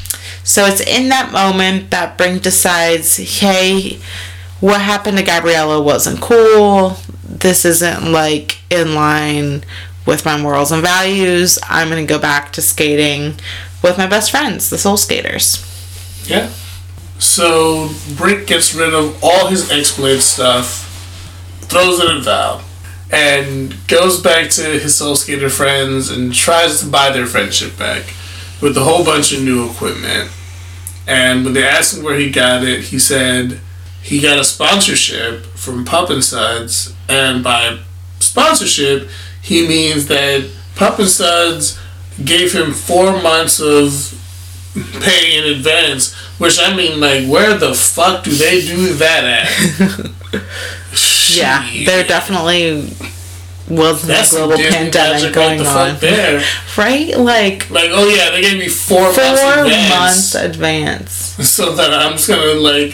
So 0.43 0.67
it's 0.67 0.81
in 0.81 1.09
that 1.09 1.33
moment 1.33 1.91
that 1.91 2.19
Brink 2.19 2.43
decides, 2.43 3.17
hey, 3.41 3.99
what 4.61 4.83
happened 4.83 5.17
to 5.17 5.23
Gabriella 5.25 5.81
wasn't 5.81 6.21
cool. 6.21 6.99
This 7.27 7.65
isn't 7.65 8.13
like 8.13 8.59
in 8.71 8.95
line 8.95 9.65
with 10.07 10.25
my 10.27 10.37
morals 10.37 10.71
and 10.71 10.83
values. 10.83 11.59
I'm 11.63 11.89
gonna 11.89 12.05
go 12.05 12.19
back 12.19 12.53
to 12.55 12.63
skating 12.63 13.37
with 13.83 13.97
my 13.97 14.07
best 14.07 14.31
friends, 14.31 14.69
the 14.69 14.79
Soul 14.79 14.97
Skaters. 14.97 15.65
Yeah. 16.27 16.51
So 17.25 17.89
Brink 18.17 18.47
gets 18.47 18.75
rid 18.75 18.93
of 18.93 19.19
all 19.25 19.49
his 19.49 19.73
X 19.73 19.97
Blade 19.97 20.21
stuff, 20.21 20.85
throws 21.63 21.99
it 21.99 22.09
at 22.09 22.23
Val, 22.23 22.63
and 23.11 23.75
goes 23.89 24.21
back 24.21 24.51
to 24.51 24.63
his 24.79 24.95
Soul 24.95 25.17
Skater 25.17 25.49
friends 25.49 26.11
and 26.11 26.35
tries 26.35 26.81
to 26.81 26.87
buy 26.87 27.11
their 27.11 27.25
friendship 27.25 27.79
back 27.79 28.05
with 28.61 28.77
a 28.77 28.85
whole 28.85 29.05
bunch 29.05 29.33
of 29.33 29.43
new 29.43 29.69
equipment. 29.69 30.31
And 31.07 31.45
when 31.45 31.55
they 31.55 31.67
asked 31.67 31.97
him 31.97 32.05
where 32.05 32.19
he 32.19 32.31
got 32.31 32.63
it, 32.63 32.85
he 32.85 32.99
said 32.99 33.59
he 34.03 34.21
got 34.21 34.39
a 34.39 34.45
sponsorship 34.45 35.47
from 35.47 35.87
Pup 35.87 36.11
and 36.11 36.23
Suds, 36.23 36.95
and 37.09 37.43
by 37.43 37.81
sponsorship, 38.21 39.09
he 39.41 39.67
means 39.67 40.09
that 40.09 40.51
Pup 40.77 40.99
and 40.99 41.09
Suds 41.09 41.81
gave 42.23 42.53
him 42.55 42.73
four 42.73 43.21
months 43.23 43.61
of 43.61 44.21
pay 45.01 45.39
in 45.39 45.57
advance. 45.57 46.13
Which 46.39 46.59
I 46.61 46.75
mean, 46.77 47.01
like, 47.01 47.27
where 47.29 47.57
the 47.57 47.75
fuck 47.75 48.25
do 48.25 48.31
they 48.31 48.61
do 48.61 48.95
that 48.95 49.25
at? 49.25 50.43
Yeah, 51.31 51.67
there 51.87 52.05
definitely 52.05 52.93
was 53.69 54.07
That's 54.07 54.31
global 54.33 54.57
pandemic 54.59 55.33
going 55.33 55.59
right 55.59 55.65
the 55.65 55.95
on. 55.95 56.01
there. 56.01 56.45
Right? 56.77 57.17
Like 57.17 57.71
Like, 57.71 57.91
oh 57.93 58.07
yeah, 58.09 58.31
they 58.31 58.43
gave 58.43 58.59
me 58.59 58.69
four, 58.69 59.13
four 59.13 59.25
months 59.25 59.41
advance, 59.65 59.89
months 59.91 60.35
advance. 60.35 61.13
so 61.49 61.75
that 61.75 61.93
I'm 61.95 62.13
just 62.13 62.29
gonna 62.29 62.55
like, 62.55 62.93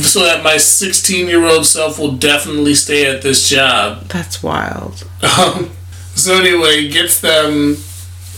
so 0.00 0.20
that 0.24 0.42
my 0.44 0.56
16 0.56 1.26
year 1.26 1.44
old 1.44 1.66
self 1.66 1.98
will 1.98 2.12
definitely 2.12 2.74
stay 2.74 3.12
at 3.12 3.22
this 3.22 3.48
job. 3.48 4.04
That's 4.04 4.42
wild. 4.42 5.04
Um, 5.38 5.70
so 6.14 6.36
anyway, 6.40 6.88
gets 6.88 7.20
them 7.20 7.76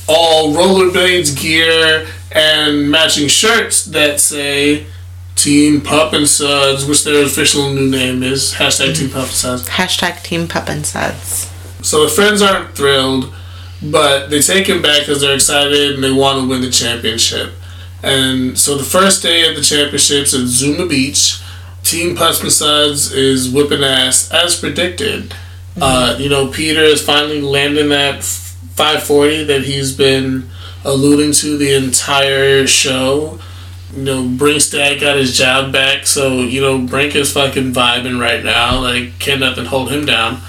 all 0.09 0.55
rollerblades 0.55 1.39
gear 1.41 2.07
and 2.33 2.91
matching 2.91 3.29
shirts 3.29 3.85
that 3.87 4.21
say 4.21 4.87
Team 5.37 5.81
Pup 5.81 6.13
and 6.13 6.27
Suds, 6.27 6.87
which 6.87 7.05
their 7.05 7.25
official 7.25 7.71
new 7.71 7.89
name 7.89 8.23
is 8.23 8.55
hashtag 8.55 8.97
Team 8.97 9.11
Pup 9.11 9.25
and 9.25 9.31
Suds. 9.31 9.69
Hashtag 9.69 10.23
Team 10.23 10.49
Pup 10.49 10.69
and 10.69 10.85
Suds. 10.85 11.53
So 11.83 12.03
the 12.05 12.09
friends 12.09 12.43
aren't 12.43 12.75
thrilled, 12.75 13.33
but 13.83 14.29
they 14.29 14.41
take 14.41 14.67
him 14.67 14.83
back 14.83 15.01
because 15.01 15.21
they're 15.21 15.35
excited 15.35 15.95
and 15.95 16.03
they 16.03 16.11
want 16.11 16.43
to 16.43 16.49
win 16.49 16.63
the 16.63 16.71
championship. 16.71 17.53
And 18.03 18.59
so 18.59 18.77
the 18.77 18.85
first 18.85 19.23
day 19.23 19.49
of 19.49 19.57
the 19.57 19.63
championships 19.63 20.35
at 20.35 20.47
Zuma 20.47 20.87
Beach, 20.87 21.41
Team 21.83 22.17
Pups 22.17 22.43
and 22.43 22.51
Suds 22.51 23.13
is 23.13 23.51
whipping 23.51 23.85
ass 23.85 24.33
as 24.33 24.59
predicted. 24.59 25.35
Uh, 25.81 26.17
you 26.19 26.29
know, 26.29 26.49
Peter 26.49 26.81
is 26.81 27.05
finally 27.05 27.41
landing 27.41 27.91
that 27.91 28.25
540 28.25 29.45
that 29.45 29.63
he's 29.63 29.95
been 29.95 30.49
alluding 30.87 31.33
to 31.33 31.59
the 31.59 31.75
entire 31.75 32.67
show. 32.67 33.39
You 33.95 34.03
know, 34.03 34.29
Brink's 34.29 34.71
dad 34.71 35.01
got 35.01 35.17
his 35.17 35.37
job 35.37 35.73
back, 35.73 36.07
so 36.07 36.41
you 36.41 36.61
know 36.61 36.79
Brink 36.79 37.15
is 37.15 37.33
fucking 37.33 37.73
vibing 37.73 38.21
right 38.21 38.45
now. 38.45 38.81
Like, 38.81 39.19
can't 39.19 39.41
nothing 39.41 39.67
hold 39.67 39.91
him 39.91 40.07
down. 40.07 40.41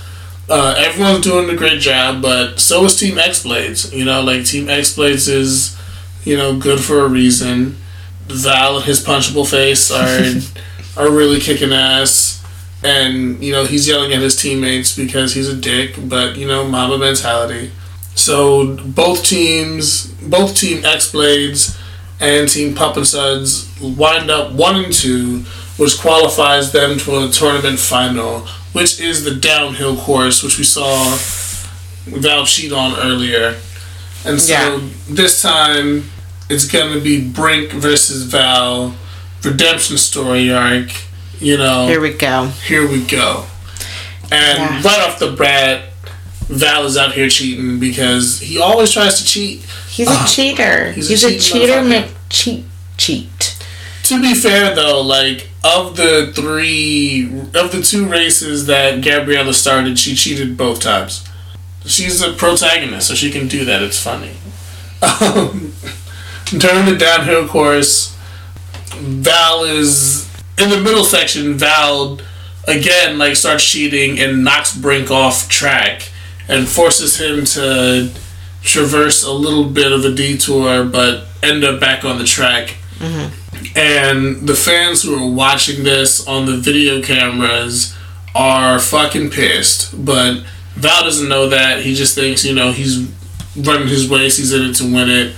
Uh, 0.50 0.76
everyone's 0.78 1.24
doing 1.24 1.50
a 1.50 1.56
great 1.56 1.82
job, 1.82 2.22
but 2.22 2.60
so 2.60 2.86
is 2.86 2.98
Team 2.98 3.18
X 3.18 3.44
Blades. 3.44 3.94
You 3.94 4.06
know, 4.06 4.22
like 4.22 4.46
Team 4.46 4.70
X 4.70 4.96
Blades 4.96 5.28
is, 5.28 5.78
you 6.24 6.38
know, 6.38 6.58
good 6.58 6.80
for 6.80 7.02
a 7.02 7.10
reason. 7.10 7.76
Val 8.28 8.78
and 8.78 8.86
his 8.86 9.04
punchable 9.04 9.50
face 9.50 9.92
are 9.92 11.02
are 11.02 11.12
really 11.12 11.40
kicking 11.40 11.74
ass, 11.74 12.44
and 12.84 13.44
you 13.44 13.52
know 13.52 13.66
he's 13.66 13.88
yelling 13.88 14.14
at 14.14 14.22
his 14.22 14.36
teammates 14.36 14.96
because 14.96 15.34
he's 15.34 15.50
a 15.50 15.56
dick. 15.56 15.96
But 15.98 16.38
you 16.38 16.48
know, 16.48 16.68
Mamba 16.68 16.98
mentality. 16.98 17.72
So 18.18 18.76
both 18.78 19.24
teams, 19.24 20.08
both 20.08 20.58
Team 20.58 20.84
X 20.84 21.12
Blades 21.12 21.78
and 22.20 22.50
Team 22.50 22.74
Pup 22.74 22.98
and 22.98 23.06
Suds 23.06 23.70
wind 23.80 24.32
up 24.32 24.54
one 24.54 24.84
and 24.84 24.92
two, 24.94 25.42
which 25.78 26.00
qualifies 26.00 26.72
them 26.72 26.98
to 27.00 27.24
a 27.26 27.30
tournament 27.30 27.78
final, 27.80 28.42
which 28.74 29.00
is 29.00 29.24
the 29.24 29.36
downhill 29.36 29.96
course, 29.96 30.42
which 30.42 30.58
we 30.58 30.64
saw 30.64 31.16
Val 32.08 32.44
cheat 32.46 32.72
on 32.72 32.98
earlier. 33.00 33.56
And 34.26 34.42
so 34.42 34.52
Yeah. 34.54 34.80
this 35.08 35.42
time 35.44 36.10
it's 36.50 36.66
gonna 36.66 37.00
be 37.00 37.22
Brink 37.22 37.72
versus 37.72 38.24
Val, 38.24 38.96
redemption 39.44 39.98
story 40.00 40.52
arc. 40.52 40.90
You 41.40 41.58
know, 41.58 41.88
Here 41.88 42.02
we 42.02 42.14
go. 42.14 42.52
here 42.68 42.88
we 42.88 43.02
go. 43.04 43.46
And 44.32 44.58
Yeah. 44.58 44.82
right 44.82 45.02
off 45.08 45.20
the 45.20 45.32
bat, 45.34 45.94
Val 46.50 46.86
is 46.86 46.96
out 46.98 47.14
here 47.14 47.28
cheating 47.30 47.80
because 47.80 48.40
he 48.40 48.60
always 48.60 48.92
tries 48.92 49.20
to 49.20 49.26
cheat. 49.26 49.60
He's 49.90 50.08
a 50.08 50.12
Ah, 50.12 50.32
cheater. 50.34 50.92
he's 50.94 51.10
He's, 51.10 51.24
a 51.26 51.36
a, 51.36 51.40
cheater. 51.40 51.74
McCheat 51.82 52.64
cheat. 52.98 53.58
to 54.04 54.22
be 54.22 54.34
fair 54.34 54.74
though, 54.74 55.02
like 55.02 55.50
of 55.64 55.98
the 55.98 56.32
three 56.34 57.26
of 57.54 57.72
the 57.72 57.82
two 57.84 58.08
races 58.08 58.66
that 58.68 59.02
Gabriella 59.04 59.54
started, 59.54 60.00
she 60.00 60.16
cheated 60.16 60.56
both 60.58 60.80
times. 60.80 61.28
She's 61.86 62.22
a 62.22 62.32
protagonist, 62.34 63.08
so 63.08 63.14
she 63.16 63.30
can 63.32 63.48
do 63.48 63.66
that. 63.66 63.82
It's 63.82 64.02
funny. 64.02 64.32
Um, 65.02 65.74
during 66.46 66.86
the 66.86 66.96
downhill 66.98 67.48
course, 67.48 68.16
Val 68.96 69.64
is 69.66 70.28
in 70.58 70.70
the 70.70 70.80
middle 70.80 71.04
section. 71.04 71.54
Val 71.56 72.20
again 72.68 73.18
like 73.18 73.36
starts 73.36 73.64
cheating 73.70 74.18
and 74.20 74.44
knocks 74.44 74.76
Brink 74.76 75.12
off 75.12 75.48
track 75.50 76.10
and 76.48 76.68
forces 76.68 77.20
him 77.20 77.46
to 77.46 78.12
traverse 78.62 79.24
a 79.24 79.32
little 79.32 79.66
bit 79.66 79.92
of 79.92 80.04
a 80.06 80.14
detour, 80.14 80.86
but 80.86 81.26
end 81.44 81.64
up 81.64 81.80
back 81.80 82.04
on 82.04 82.18
the 82.18 82.24
track. 82.26 82.78
Mm-hmm. 82.98 83.78
And 83.78 84.48
the 84.48 84.56
fans 84.56 85.04
who 85.04 85.16
are 85.16 85.30
watching 85.32 85.84
this 85.84 86.28
on 86.28 86.46
the 86.46 86.58
video 86.58 87.02
cameras 87.02 87.96
are 88.36 88.80
fucking 88.80 89.30
pissed. 89.30 90.06
But 90.06 90.44
Val 90.76 91.04
doesn't 91.04 91.28
know 91.28 91.50
that. 91.50 91.82
He 91.82 91.96
just 91.96 92.16
thinks, 92.16 92.46
you 92.46 92.54
know, 92.54 92.72
he's 92.72 93.10
running 93.58 93.88
his 93.88 94.08
race, 94.08 94.38
he's 94.38 94.54
in 94.54 94.70
it 94.70 94.76
to 94.76 94.84
win 94.84 95.10
it. 95.10 95.36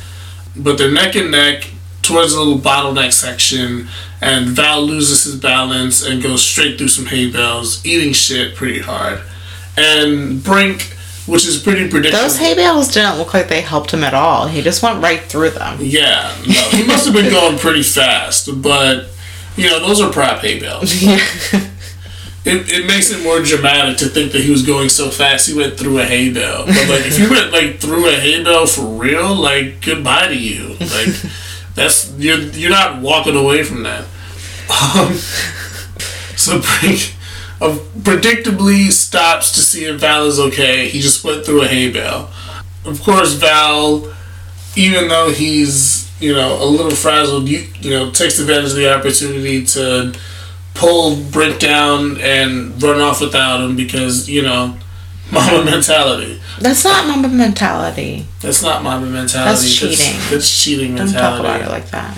But 0.56 0.78
they're 0.78 0.92
neck 0.92 1.16
and 1.16 1.32
neck 1.32 1.70
towards 2.02 2.34
a 2.34 2.40
little 2.40 2.60
bottleneck 2.60 3.14
section, 3.14 3.88
and 4.20 4.48
Val 4.48 4.82
loses 4.82 5.24
his 5.24 5.36
balance 5.36 6.06
and 6.06 6.24
goes 6.24 6.44
straight 6.44 6.78
through 6.78 6.88
some 6.88 7.06
hay 7.06 7.30
bales, 7.30 7.86
eating 7.86 8.14
shit 8.14 8.56
pretty 8.56 8.80
hard. 8.80 9.22
And 9.78 10.44
Brink 10.44 10.98
which 11.30 11.46
is 11.48 11.62
pretty 11.62 11.90
predictable. 11.90 12.24
Those 12.24 12.38
hay 12.38 12.56
bales 12.56 12.88
didn't 12.90 13.18
look 13.18 13.34
like 13.34 13.48
they 13.48 13.62
helped 13.62 13.92
him 13.92 14.04
at 14.04 14.14
all. 14.14 14.48
He 14.48 14.62
just 14.62 14.82
went 14.82 15.02
right 15.02 15.22
through 15.22 15.52
them. 15.52 15.78
Yeah, 15.82 16.36
no, 16.48 16.70
he 16.72 16.86
must 16.86 17.06
have 17.06 17.14
been 17.14 17.30
going 17.32 17.58
pretty 17.58 17.84
fast, 17.84 18.50
but 18.62 19.08
you 19.56 19.68
know 19.68 19.80
those 19.80 20.02
are 20.02 20.12
prop 20.12 20.40
hay 20.42 20.60
bales. 20.60 21.02
Yeah. 21.02 21.20
It, 22.46 22.70
it 22.72 22.88
makes 22.88 23.12
it 23.12 23.22
more 23.22 23.42
dramatic 23.42 23.98
to 23.98 24.06
think 24.06 24.32
that 24.32 24.42
he 24.42 24.50
was 24.50 24.66
going 24.66 24.88
so 24.88 25.10
fast 25.10 25.48
he 25.48 25.54
went 25.56 25.78
through 25.78 26.00
a 26.00 26.06
hay 26.06 26.32
bale. 26.32 26.66
But 26.66 26.90
like 26.90 27.06
if 27.06 27.20
you 27.20 27.30
went 27.30 27.52
like 27.52 27.80
through 27.80 28.08
a 28.08 28.14
hay 28.14 28.42
bale 28.44 28.66
for 28.66 28.86
real, 28.86 29.36
like 29.36 29.86
goodbye 29.86 30.30
to 30.30 30.38
you. 30.38 30.70
Like 30.80 31.14
that's 31.76 32.12
you're 32.18 32.40
you're 32.40 32.72
not 32.72 33.02
walking 33.02 33.36
away 33.36 33.64
from 33.64 33.84
that. 33.84 34.06
Um, 34.70 35.14
so 36.38 36.62
Brink 36.62 37.14
of 37.62 37.80
predictably 38.00 38.92
stops 38.92 39.52
to 39.54 39.60
see 39.60 39.86
if 39.86 40.00
Val 40.00 40.26
is 40.26 40.40
okay. 40.40 40.88
He 40.88 41.02
just 41.02 41.24
went 41.24 41.46
through 41.46 41.64
a 41.64 41.68
hay 41.68 41.92
bale. 41.92 42.30
Of 42.86 43.02
course, 43.04 43.34
Val, 43.34 44.14
even 44.76 45.08
though 45.08 45.32
he's 45.32 46.10
you 46.22 46.34
know 46.34 46.62
a 46.62 46.66
little 46.66 46.92
frazzled, 46.92 47.48
you 47.48 47.68
you 47.82 47.92
know 47.92 48.12
takes 48.12 48.40
advantage 48.40 48.72
of 48.72 48.78
the 48.78 48.94
opportunity 48.94 49.66
to 49.66 50.18
pull 50.74 51.18
Brink 51.32 51.60
down 51.60 52.20
and 52.22 52.82
run 52.82 53.02
off 53.02 53.20
without 53.20 53.62
him 53.62 53.76
because 53.76 54.30
you 54.30 54.42
know 54.42 54.78
Mamba 55.32 55.70
mentality. 55.70 56.42
That's 56.60 56.84
not 56.84 57.08
Mamba 57.08 57.28
mentality. 57.28 58.26
That's 58.42 58.64
not 58.64 58.84
Mamba 58.84 59.08
mentality. 59.08 59.50
That's 59.50 59.76
cheating. 59.76 59.98
That's, 59.98 60.32
that's 60.32 60.64
cheating 60.64 60.96
mentality. 60.96 61.14
Don't 61.14 61.22
talk 61.22 61.40
about 61.40 61.62
it 61.62 61.70
like 61.70 61.90
that. 61.92 62.18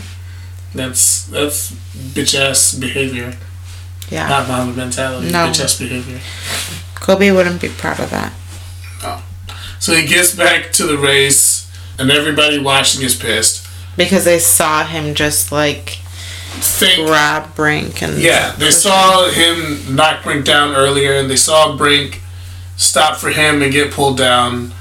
That's 0.74 1.26
that's 1.26 1.72
bitch 1.72 2.40
ass 2.40 2.74
behavior. 2.74 3.36
Yeah. 4.12 4.28
Not 4.28 4.48
Mamba 4.48 4.76
mentality. 4.76 5.32
No. 5.32 5.48
Bitch 5.48 5.64
ass 5.64 5.80
behavior. 5.80 6.20
Kobe 6.96 7.32
wouldn't 7.32 7.62
be 7.62 7.70
proud 7.70 8.00
of 8.00 8.12
that. 8.12 8.34
No. 9.02 9.22
So 9.80 9.96
he 9.96 10.06
gets 10.06 10.36
back 10.36 10.72
to 10.74 10.86
the 10.86 10.98
race, 10.98 11.72
and 11.98 12.12
everybody 12.12 12.60
watching 12.60 13.02
is 13.02 13.16
pissed 13.16 13.68
because 13.98 14.26
they 14.26 14.40
saw 14.40 14.86
him 14.86 15.16
just 15.16 15.52
like 15.52 15.98
think 16.60 17.08
grab 17.08 17.56
Brink 17.56 18.04
and 18.04 18.20
yeah, 18.20 18.52
they 18.58 18.72
saw 18.72 19.30
him 19.30 19.96
knock 19.96 20.24
Brink 20.24 20.46
down 20.46 20.76
earlier, 20.76 21.14
and 21.14 21.30
they 21.30 21.36
saw 21.36 21.76
Brink 21.76 22.22
stop 22.76 23.18
for 23.18 23.30
him 23.30 23.62
and 23.62 23.72
get 23.72 23.92
pulled 23.92 24.18
down. 24.18 24.74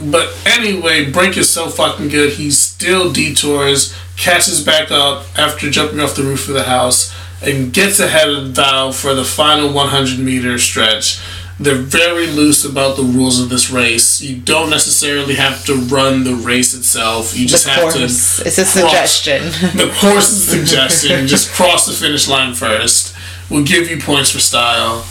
But 0.00 0.32
anyway, 0.46 1.10
Brink 1.10 1.36
is 1.36 1.50
so 1.50 1.68
fucking 1.68 2.08
good. 2.08 2.34
He 2.34 2.50
still 2.50 3.12
detours, 3.12 3.96
catches 4.16 4.62
back 4.64 4.90
up 4.90 5.26
after 5.36 5.70
jumping 5.70 5.98
off 5.98 6.14
the 6.14 6.22
roof 6.22 6.46
of 6.48 6.54
the 6.54 6.64
house, 6.64 7.12
and 7.42 7.72
gets 7.72 8.00
ahead 8.00 8.28
of 8.28 8.48
Val 8.48 8.92
for 8.92 9.14
the 9.14 9.24
final 9.24 9.72
100 9.72 10.18
meter 10.18 10.58
stretch. 10.58 11.20
They're 11.60 11.74
very 11.74 12.28
loose 12.28 12.64
about 12.64 12.96
the 12.96 13.02
rules 13.02 13.40
of 13.40 13.48
this 13.48 13.68
race. 13.68 14.20
You 14.20 14.36
don't 14.36 14.70
necessarily 14.70 15.34
have 15.34 15.64
to 15.66 15.74
run 15.74 16.22
the 16.22 16.34
race 16.34 16.72
itself. 16.72 17.36
You 17.36 17.48
just 17.48 17.66
have 17.66 17.92
to. 17.94 18.04
It's 18.04 18.58
a 18.58 18.64
suggestion. 18.64 19.42
the 19.76 19.92
course 20.00 20.30
is 20.30 20.48
a 20.48 20.56
suggestion. 20.56 21.26
just 21.26 21.52
cross 21.52 21.86
the 21.86 21.92
finish 21.92 22.28
line 22.28 22.54
first. 22.54 23.16
We'll 23.50 23.64
give 23.64 23.90
you 23.90 24.00
points 24.00 24.30
for 24.30 24.38
style. 24.38 25.04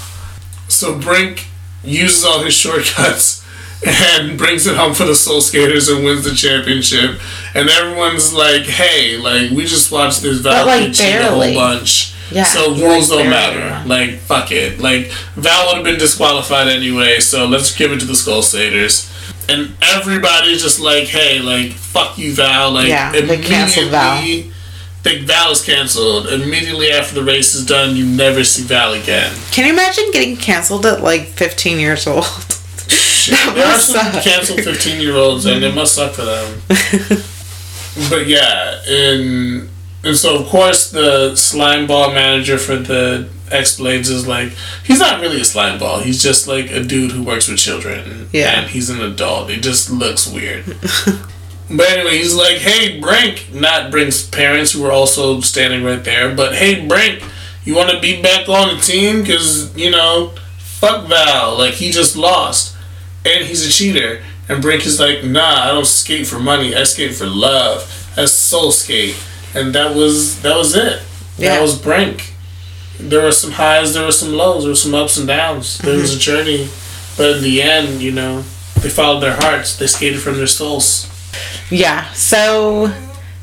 So 0.70 0.98
Brink 0.98 1.48
uses 1.84 2.24
all 2.24 2.44
his 2.44 2.54
shortcuts 2.54 3.46
and 3.86 4.38
brings 4.38 4.68
it 4.68 4.78
home 4.78 4.94
for 4.94 5.06
the 5.06 5.16
Soul 5.16 5.42
Skaters 5.42 5.90
and 5.90 6.06
wins 6.06 6.24
the 6.24 6.34
championship. 6.34 7.20
And 7.54 7.70
everyone's 7.70 8.34
like, 8.34 8.64
"Hey, 8.64 9.18
like 9.18 9.52
we 9.52 9.66
just 9.66 9.92
watched 9.92 10.22
this 10.22 10.40
Val 10.40 10.66
like, 10.66 10.94
cheat 10.94 11.16
a 11.16 11.30
whole 11.30 11.54
bunch." 11.54 12.14
Yeah, 12.32 12.44
so 12.44 12.76
rules 12.76 13.10
like 13.10 13.20
don't 13.20 13.30
matter. 13.30 13.88
Like 13.88 14.16
fuck 14.16 14.52
it. 14.52 14.80
Like 14.80 15.08
Val 15.36 15.68
would 15.68 15.76
have 15.76 15.86
been 15.86 16.00
disqualified 16.00 16.68
anyway, 16.68 17.20
so 17.20 17.46
let's 17.46 17.76
give 17.76 17.92
it 17.92 18.00
to 18.00 18.06
the 18.06 18.16
Skull 18.16 18.42
Staters. 18.42 19.14
And 19.50 19.76
everybody's 19.82 20.62
just 20.62 20.80
like, 20.80 21.06
hey, 21.06 21.40
like 21.40 21.72
fuck 21.72 22.18
you, 22.18 22.34
Val. 22.34 22.72
Like 22.72 22.90
yeah, 22.90 23.12
they 23.12 23.42
canceled 23.42 23.92
Val. 23.92 24.22
Think 25.04 25.26
Val 25.26 25.52
is 25.52 25.64
canceled. 25.64 26.28
Immediately 26.28 26.92
after 26.92 27.16
the 27.16 27.24
race 27.24 27.56
is 27.56 27.66
done, 27.66 27.96
you 27.96 28.06
never 28.06 28.44
see 28.44 28.64
Val 28.64 28.94
again. 28.94 29.34
Can 29.52 29.66
you 29.66 29.72
imagine 29.72 30.12
getting 30.12 30.36
canceled 30.36 30.86
at 30.86 31.02
like 31.02 31.28
15 31.28 31.80
years 31.80 32.08
old? 32.08 32.24
that 33.30 33.54
there 33.56 33.68
are 33.68 33.78
some 33.78 34.12
canceled 34.22 34.62
15 34.62 35.00
year 35.00 35.16
olds, 35.16 35.46
and 35.46 35.64
it 35.64 35.74
must 35.74 35.96
suck 35.96 36.14
for 36.14 36.24
them. 36.24 36.62
but 38.10 38.28
yeah, 38.28 38.82
and 38.88 39.70
and 40.08 40.18
so, 40.18 40.40
of 40.40 40.48
course, 40.48 40.92
the 40.92 41.36
slime 41.36 41.86
ball 41.86 42.14
manager 42.14 42.58
for 42.58 42.78
the 42.78 43.30
X 43.52 43.78
Blades 43.78 44.10
is 44.10 44.26
like, 44.26 44.54
he's 44.84 45.00
not 45.00 45.20
really 45.20 45.42
a 45.42 45.46
slime 45.46 45.80
ball. 45.80 46.00
He's 46.00 46.24
just 46.24 46.48
like 46.48 46.72
a 46.72 46.82
dude 46.82 47.12
who 47.12 47.24
works 47.24 47.48
with 47.48 47.58
children. 47.58 48.30
Yeah. 48.32 48.62
And 48.62 48.70
he's 48.70 48.90
an 48.90 49.02
adult. 49.02 49.50
It 49.50 49.62
just 49.62 49.92
looks 49.92 50.32
weird. 50.32 50.66
but 51.70 51.90
anyway, 51.90 52.18
he's 52.18 52.36
like, 52.36 52.58
hey, 52.58 53.00
Brink. 53.00 53.54
Not 53.54 53.92
Brink's 53.92 54.26
parents, 54.26 54.72
who 54.72 54.82
were 54.82 54.92
also 54.92 55.42
standing 55.42 55.84
right 55.84 56.04
there, 56.04 56.34
but 56.34 56.56
hey, 56.56 56.88
Brink, 56.88 57.24
you 57.66 57.76
want 57.76 57.90
to 57.90 58.00
be 58.00 58.22
back 58.22 58.48
on 58.48 58.76
the 58.76 58.82
team? 58.82 59.22
Because, 59.22 59.76
you 59.76 59.92
know, 59.92 60.34
fuck 60.58 61.08
Val. 61.08 61.58
Like, 61.58 61.74
he 61.74 61.92
just 61.92 62.16
lost. 62.16 62.76
And 63.26 63.46
he's 63.46 63.68
a 63.68 63.70
cheater. 63.70 64.24
And 64.48 64.62
Brink 64.62 64.86
is 64.86 65.02
like, 65.02 65.26
nah, 65.26 65.66
I 65.66 65.68
don't 65.72 65.86
skate 65.86 66.28
for 66.28 66.40
money. 66.40 66.74
I 66.74 66.84
skate 66.84 67.14
for 67.14 67.26
love. 67.26 68.14
That's 68.16 68.32
soul 68.32 68.72
skate 68.72 69.18
and 69.58 69.74
that 69.74 69.96
was 69.96 70.42
that 70.42 70.56
was 70.56 70.76
it. 70.76 71.02
Yeah. 71.38 71.56
That 71.56 71.62
was 71.62 71.80
Brink. 71.80 72.34
There 73.00 73.24
were 73.24 73.32
some 73.32 73.52
highs, 73.52 73.94
there 73.94 74.06
were 74.06 74.12
some 74.12 74.34
lows, 74.34 74.64
there 74.64 74.72
were 74.72 74.76
some 74.76 74.96
ups 74.96 75.18
and 75.18 75.28
downs. 75.28 75.78
There 75.78 75.92
mm-hmm. 75.92 76.02
was 76.02 76.16
a 76.16 76.20
journey, 76.20 76.68
but 77.16 77.38
in 77.38 77.44
the 77.44 77.62
end, 77.62 78.02
you 78.02 78.12
know, 78.12 78.44
they 78.82 78.90
followed 78.90 79.20
their 79.20 79.36
hearts. 79.36 79.78
They 79.78 79.88
skated 79.88 80.20
from 80.20 80.38
their 80.38 80.48
souls. 80.48 81.08
Yeah. 81.70 82.12
So, 82.14 82.88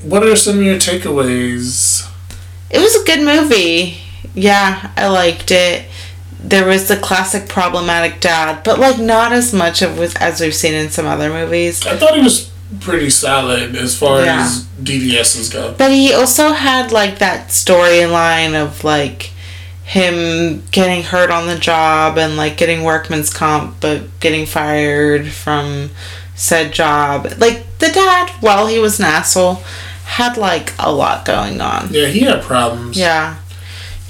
what 0.03 0.24
are 0.24 0.35
some 0.35 0.59
of 0.59 0.64
your 0.64 0.77
takeaways? 0.77 2.11
It 2.70 2.79
was 2.79 2.96
a 2.96 3.05
good 3.05 3.24
movie. 3.24 3.98
Yeah, 4.35 4.90
I 4.96 5.07
liked 5.09 5.53
it. 5.53 5.87
There 6.40 6.66
was 6.66 6.88
the 6.88 6.96
classic 6.96 7.48
problematic 7.48 8.20
dad, 8.20 8.64
but 8.64 8.79
like 8.79 8.98
not 8.98 9.33
as 9.33 9.55
much 9.55 9.83
of 9.83 9.98
as 10.16 10.40
we've 10.40 10.55
seen 10.55 10.74
in 10.74 10.90
some 10.90 11.07
other 11.07 11.31
movies. 11.31 11.87
I 11.87 11.96
thought 11.96 12.16
he 12.16 12.22
was 12.22 12.50
pretty 12.81 13.11
solid 13.11 13.77
as 13.77 13.98
far 13.98 14.24
yeah. 14.24 14.42
as 14.42 14.64
DDSs 14.83 15.53
go. 15.53 15.74
But 15.77 15.92
he 15.92 16.12
also 16.12 16.53
had 16.53 16.92
like 16.92 17.18
that 17.18 17.48
storyline 17.48 18.55
of 18.55 18.85
like 18.85 19.31
him 19.85 20.62
getting 20.70 21.03
hurt 21.03 21.31
on 21.31 21.46
the 21.46 21.59
job 21.59 22.16
and 22.18 22.37
like 22.37 22.57
getting 22.57 22.83
workman's 22.83 23.33
comp 23.33 23.81
but 23.81 24.03
getting 24.18 24.46
fired 24.46 25.29
from 25.29 25.90
said 26.35 26.72
job. 26.72 27.27
Like 27.38 27.79
the 27.79 27.88
dad, 27.88 28.31
while 28.40 28.66
he 28.66 28.79
was 28.79 28.98
an 28.98 29.07
asshole, 29.07 29.62
had 30.05 30.37
like 30.37 30.72
a 30.79 30.92
lot 30.92 31.24
going 31.24 31.61
on. 31.61 31.88
Yeah, 31.90 32.07
he 32.07 32.20
had 32.20 32.42
problems. 32.42 32.98
Yeah. 32.98 33.37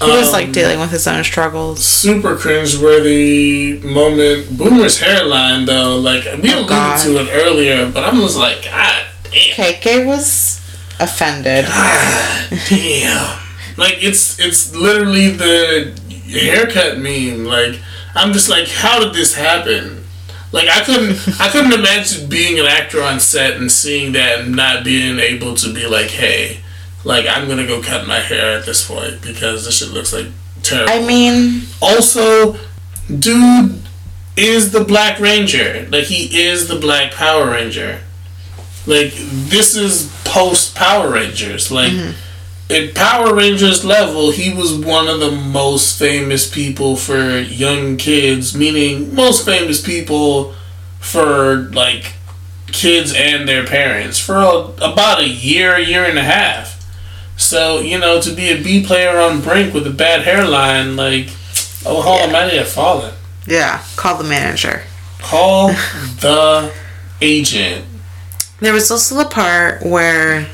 He 0.07 0.17
was 0.17 0.33
like 0.33 0.47
um, 0.47 0.53
dealing 0.53 0.81
with 0.81 0.91
his 0.91 1.07
own 1.07 1.25
struggles. 1.25 1.85
Super 1.85 2.37
cringe-worthy 2.37 3.81
moment. 3.85 4.57
Boomer's 4.57 4.99
hairline, 4.99 5.67
though, 5.67 5.99
like 5.99 6.25
we 6.25 6.53
oh, 6.53 6.61
alluded 6.61 6.69
God. 6.69 7.05
to 7.05 7.17
it 7.19 7.29
earlier, 7.33 7.91
but 7.91 8.05
I'm 8.05 8.17
just 8.17 8.39
like, 8.39 8.65
God 8.65 9.05
damn. 9.25 9.75
KK 9.75 10.07
was 10.07 10.61
offended. 11.01 11.67
God 11.67 12.49
damn. 12.69 13.39
like 13.77 13.97
it's 14.03 14.39
it's 14.39 14.75
literally 14.75 15.31
the 15.31 15.99
haircut 16.29 16.99
meme. 16.99 17.45
Like 17.45 17.81
I'm 18.15 18.33
just 18.33 18.49
like, 18.49 18.69
how 18.69 19.01
did 19.01 19.15
this 19.15 19.35
happen? 19.35 20.05
Like 20.53 20.69
I 20.69 20.85
couldn't 20.85 21.41
I 21.41 21.49
couldn't 21.49 21.73
imagine 21.73 22.29
being 22.29 22.61
an 22.61 22.67
actor 22.67 23.03
on 23.03 23.19
set 23.21 23.57
and 23.57 23.71
seeing 23.71 24.13
that 24.13 24.41
and 24.41 24.55
not 24.55 24.85
being 24.85 25.19
able 25.19 25.55
to 25.57 25.75
be 25.75 25.87
like, 25.87 26.11
hey, 26.11 26.61
like 27.05 27.27
I'm 27.29 27.49
gonna 27.49 27.67
go 27.67 27.83
cut 27.83 28.07
my 28.07 28.19
hair 28.19 28.59
at 28.59 28.67
this 28.67 28.87
point 28.87 29.23
because 29.23 29.65
this 29.65 29.79
shit 29.79 29.91
looks 29.91 30.13
like 30.13 30.27
terrible. 30.63 30.93
I 30.93 31.07
mean, 31.07 31.63
also, 31.81 32.57
dude 33.07 33.81
is 34.37 34.73
the 34.73 34.85
Black 34.85 35.21
Ranger. 35.21 35.87
Like 35.91 36.05
he 36.05 36.47
is 36.47 36.69
the 36.69 36.79
Black 36.79 37.13
Power 37.13 37.51
Ranger. 37.51 38.01
Like 38.87 39.13
this 39.15 39.77
is 39.77 40.15
post 40.25 40.75
Power 40.75 41.13
Rangers. 41.13 41.71
Like 41.71 41.93
mm-hmm. 41.93 42.73
at 42.73 42.95
Power 42.95 43.35
Rangers 43.35 43.85
level, 43.85 44.31
he 44.31 44.53
was 44.53 44.75
one 44.75 45.09
of 45.09 45.21
the 45.21 45.31
most 45.31 45.99
famous 45.99 46.51
people 46.51 46.97
for 46.97 47.39
young 47.39 47.97
kids, 47.97 48.57
meaning 48.57 49.15
most 49.15 49.45
famous 49.45 49.81
people 49.81 50.55
for 50.99 51.71
like 51.73 52.15
kids 52.67 53.15
and 53.17 53.49
their 53.49 53.65
parents 53.65 54.19
for 54.19 54.37
a, 54.37 54.57
about 54.83 55.21
a 55.21 55.29
year, 55.29 55.79
year 55.79 56.05
and 56.05 56.19
a 56.19 56.25
half. 56.25 56.74
So 57.37 57.81
you 57.81 57.99
know, 57.99 58.21
to 58.21 58.33
be 58.33 58.51
a 58.51 58.63
B 58.63 58.85
player 58.85 59.19
on 59.19 59.41
Brink 59.41 59.75
with 59.75 59.87
a 59.87 59.91
bad 59.91 60.23
hairline, 60.23 60.97
like, 60.97 61.29
oh, 61.85 62.01
how 62.03 62.15
am 62.15 62.31
yeah. 62.31 62.33
might 62.33 62.53
have 62.53 62.69
fallen. 62.69 63.15
Yeah, 63.47 63.85
call 63.97 64.17
the 64.17 64.29
manager. 64.29 64.83
Call 65.21 65.69
the 66.21 66.73
agent. 67.21 67.85
There 68.61 68.73
was 68.73 68.91
also 68.91 69.17
the 69.17 69.29
part 69.29 69.85
where 69.85 70.49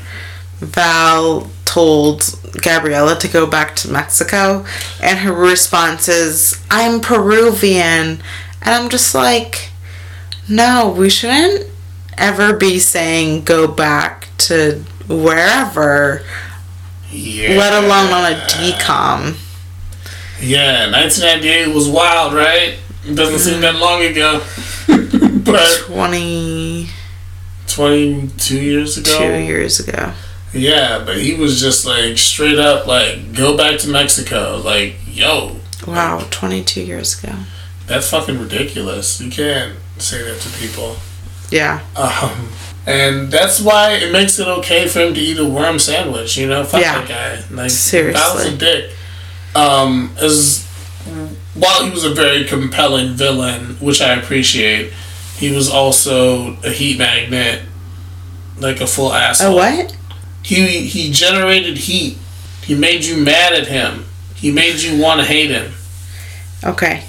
Val 0.59 1.49
told 1.65 2.37
Gabriella 2.61 3.17
to 3.19 3.27
go 3.27 3.47
back 3.47 3.75
to 3.77 3.89
Mexico, 3.89 4.65
and 5.01 5.19
her 5.19 5.33
response 5.33 6.07
is, 6.07 6.61
I'm 6.69 6.99
Peruvian. 6.99 8.21
And 8.63 8.75
I'm 8.75 8.89
just 8.89 9.15
like, 9.15 9.71
no, 10.49 10.93
we 10.95 11.09
shouldn't 11.09 11.67
ever 12.17 12.53
be 12.53 12.77
saying 12.77 13.43
go 13.45 13.67
back 13.67 14.27
to 14.37 14.83
wherever, 15.07 16.21
yeah. 17.11 17.57
let 17.57 17.83
alone 17.83 18.11
on 18.13 18.31
a 18.31 18.35
DCOM. 18.47 19.37
Yeah, 20.41 20.91
1998 20.91 21.73
was 21.73 21.87
wild, 21.87 22.33
right? 22.33 22.77
It 23.05 23.15
doesn't 23.15 23.39
seem 23.39 23.61
that 23.61 23.75
long 23.75 24.03
ago. 24.03 24.41
but 25.45 25.83
20. 25.85 26.87
22 27.67 28.59
years 28.59 28.97
ago? 28.97 29.17
Two 29.17 29.39
years 29.39 29.79
ago. 29.79 30.13
Yeah, 30.53 31.03
but 31.05 31.17
he 31.17 31.35
was 31.35 31.61
just 31.61 31.85
like 31.85 32.17
straight 32.17 32.59
up 32.59 32.85
like, 32.85 33.33
go 33.33 33.55
back 33.55 33.79
to 33.81 33.89
Mexico. 33.89 34.61
Like, 34.63 34.95
yo. 35.07 35.57
Wow, 35.87 36.27
22 36.29 36.81
years 36.81 37.23
ago. 37.23 37.35
That's 37.87 38.09
fucking 38.09 38.39
ridiculous. 38.39 39.21
You 39.21 39.31
can't 39.31 39.77
say 39.97 40.23
that 40.23 40.39
to 40.41 40.49
people. 40.59 40.97
Yeah. 41.49 41.81
Um, 41.95 42.49
and 42.85 43.31
that's 43.31 43.61
why 43.61 43.91
it 43.93 44.11
makes 44.11 44.39
it 44.39 44.47
okay 44.47 44.87
for 44.87 44.99
him 44.99 45.13
to 45.13 45.19
eat 45.19 45.37
a 45.37 45.45
worm 45.45 45.79
sandwich. 45.79 46.37
You 46.37 46.47
know, 46.47 46.63
fuck 46.63 46.81
yeah. 46.81 47.01
that 47.03 47.07
guy. 47.07 47.55
Like, 47.55 47.69
seriously, 47.69 48.13
that 48.13 48.35
was 48.35 48.45
a 48.45 48.57
dick. 48.57 48.91
Um, 49.55 50.15
as 50.19 50.65
while 51.53 51.83
he 51.83 51.91
was 51.91 52.03
a 52.03 52.13
very 52.13 52.45
compelling 52.45 53.09
villain, 53.13 53.75
which 53.79 54.01
I 54.01 54.13
appreciate, 54.13 54.93
he 55.37 55.51
was 55.51 55.69
also 55.69 56.55
a 56.63 56.69
heat 56.69 56.97
magnet, 56.97 57.63
like 58.59 58.79
a 58.81 58.87
full 58.87 59.13
asshole. 59.13 59.53
A 59.53 59.55
what? 59.55 59.97
He 60.43 60.87
he 60.87 61.11
generated 61.11 61.77
heat. 61.77 62.17
He 62.63 62.75
made 62.75 63.05
you 63.05 63.17
mad 63.17 63.53
at 63.53 63.67
him. 63.67 64.05
He 64.35 64.51
made 64.51 64.81
you 64.81 65.01
want 65.01 65.19
to 65.19 65.25
hate 65.25 65.51
him. 65.51 65.73
Okay. 66.63 67.03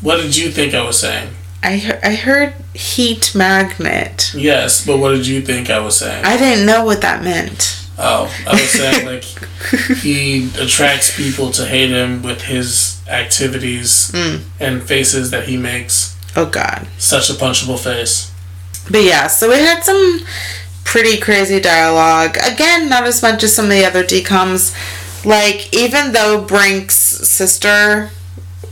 What 0.00 0.18
did 0.18 0.36
you 0.36 0.50
think 0.50 0.74
I 0.74 0.84
was 0.84 1.00
saying? 1.00 1.34
I 1.62 1.76
he- 1.76 1.92
I 2.02 2.14
heard 2.14 2.54
heat 2.74 3.34
magnet. 3.34 4.32
Yes, 4.34 4.84
but 4.84 4.98
what 4.98 5.10
did 5.10 5.26
you 5.26 5.42
think 5.42 5.70
I 5.70 5.80
was 5.80 5.98
saying? 5.98 6.24
I 6.24 6.36
didn't 6.36 6.66
know 6.66 6.84
what 6.84 7.00
that 7.00 7.22
meant. 7.22 7.78
Oh, 7.98 8.32
I 8.46 8.52
was 8.52 8.70
saying 8.70 9.06
like 9.06 9.24
he 10.02 10.50
attracts 10.58 11.16
people 11.16 11.50
to 11.52 11.66
hate 11.66 11.90
him 11.90 12.22
with 12.22 12.42
his 12.42 13.02
activities 13.08 14.12
mm. 14.12 14.42
and 14.60 14.82
faces 14.82 15.32
that 15.32 15.48
he 15.48 15.56
makes. 15.56 16.16
Oh 16.36 16.46
God! 16.46 16.86
Such 16.98 17.28
a 17.28 17.32
punchable 17.32 17.78
face. 17.78 18.32
But 18.90 19.02
yeah, 19.02 19.26
so 19.26 19.48
we 19.48 19.56
had 19.56 19.82
some 19.82 20.20
pretty 20.84 21.18
crazy 21.18 21.60
dialogue. 21.60 22.38
Again, 22.42 22.88
not 22.88 23.04
as 23.04 23.20
much 23.20 23.42
as 23.42 23.54
some 23.54 23.66
of 23.66 23.72
the 23.72 23.84
other 23.84 24.04
DComs. 24.04 24.74
Like 25.24 25.74
even 25.74 26.12
though 26.12 26.42
Brink's 26.42 26.94
sister 26.94 28.10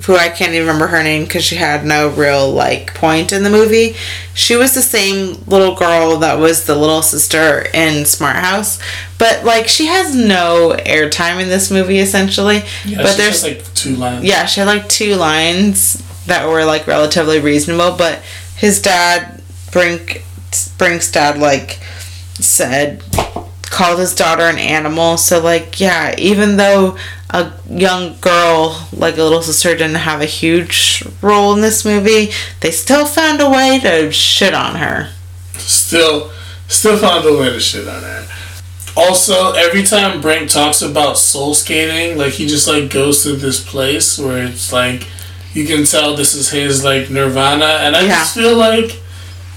who 0.07 0.15
I 0.15 0.29
can't 0.29 0.53
even 0.53 0.69
remember 0.69 0.87
her 0.87 1.03
name 1.03 1.25
because 1.25 1.43
she 1.43 1.57
had 1.57 1.85
no 1.85 2.09
real 2.09 2.49
like 2.51 2.95
point 2.95 3.33
in 3.33 3.43
the 3.43 3.51
movie. 3.51 3.97
She 4.35 4.55
was 4.55 4.73
the 4.73 4.81
same 4.81 5.43
little 5.47 5.75
girl 5.75 6.19
that 6.19 6.39
was 6.39 6.65
the 6.65 6.77
little 6.77 7.03
sister 7.03 7.67
in 7.75 8.05
Smart 8.05 8.37
House, 8.37 8.79
but 9.19 9.45
like 9.45 9.67
she 9.67 9.87
has 9.87 10.15
no 10.15 10.77
airtime 10.79 11.43
in 11.43 11.49
this 11.49 11.73
movie 11.73 11.99
essentially. 11.99 12.63
Yeah, 12.85 13.03
but 13.03 13.17
there's 13.17 13.43
like 13.43 13.65
two 13.75 13.97
lines. 13.97 14.25
Yeah, 14.25 14.47
she 14.47 14.61
had 14.61 14.67
like 14.67 14.89
two 14.89 15.17
lines 15.17 15.95
that 16.27 16.49
were 16.49 16.65
like 16.65 16.87
relatively 16.87 17.41
reasonable, 17.41 17.97
but 17.97 18.21
his 18.57 18.81
dad 18.81 19.43
Brink 19.73 20.23
Brink's 20.79 21.11
dad 21.11 21.39
like 21.39 21.81
said 22.35 23.03
called 23.77 23.99
his 23.99 24.15
daughter 24.15 24.45
an 24.45 24.59
animal. 24.59 25.19
So 25.19 25.39
like 25.39 25.79
yeah, 25.79 26.15
even 26.19 26.57
though 26.57 26.97
a 27.31 27.53
young 27.69 28.17
girl 28.21 28.89
like 28.93 29.19
a 29.19 29.23
little 29.23 29.43
sister 29.43 29.73
didn't 29.73 29.97
have 29.97 30.23
a 30.23 30.27
huge 30.27 31.05
role 31.21 31.53
in 31.55 31.61
this 31.61 31.85
movie, 31.85 32.31
they 32.61 32.71
still 32.71 33.05
found 33.05 33.41
a 33.41 33.51
way 33.51 33.79
to 33.81 34.11
shit 34.11 34.55
on 34.55 34.77
her. 34.77 35.11
Still, 35.59 36.33
still 36.69 36.97
found 36.97 37.27
a 37.27 37.39
way 37.39 37.51
to 37.51 37.61
shit 37.61 37.87
on 37.87 38.03
her. 38.03 38.27
Also, 38.97 39.53
every 39.53 39.83
time 39.83 40.23
Brink 40.23 40.49
talks 40.49 40.81
about 40.81 41.19
soul 41.19 41.53
skating, 41.53 42.17
like 42.17 42.33
he 42.33 42.47
just 42.47 42.67
like 42.67 42.91
goes 42.91 43.23
to 43.25 43.35
this 43.35 43.63
place 43.63 44.19
where 44.19 44.47
it's 44.47 44.73
like 44.73 45.07
you 45.53 45.67
can 45.67 45.85
tell 45.85 46.17
this 46.17 46.35
is 46.35 46.49
his 46.49 46.83
like 46.83 47.11
nirvana, 47.11 47.81
and 47.83 47.95
I 47.95 48.03
yeah. 48.03 48.09
just 48.09 48.35
feel 48.35 48.57
like 48.57 49.03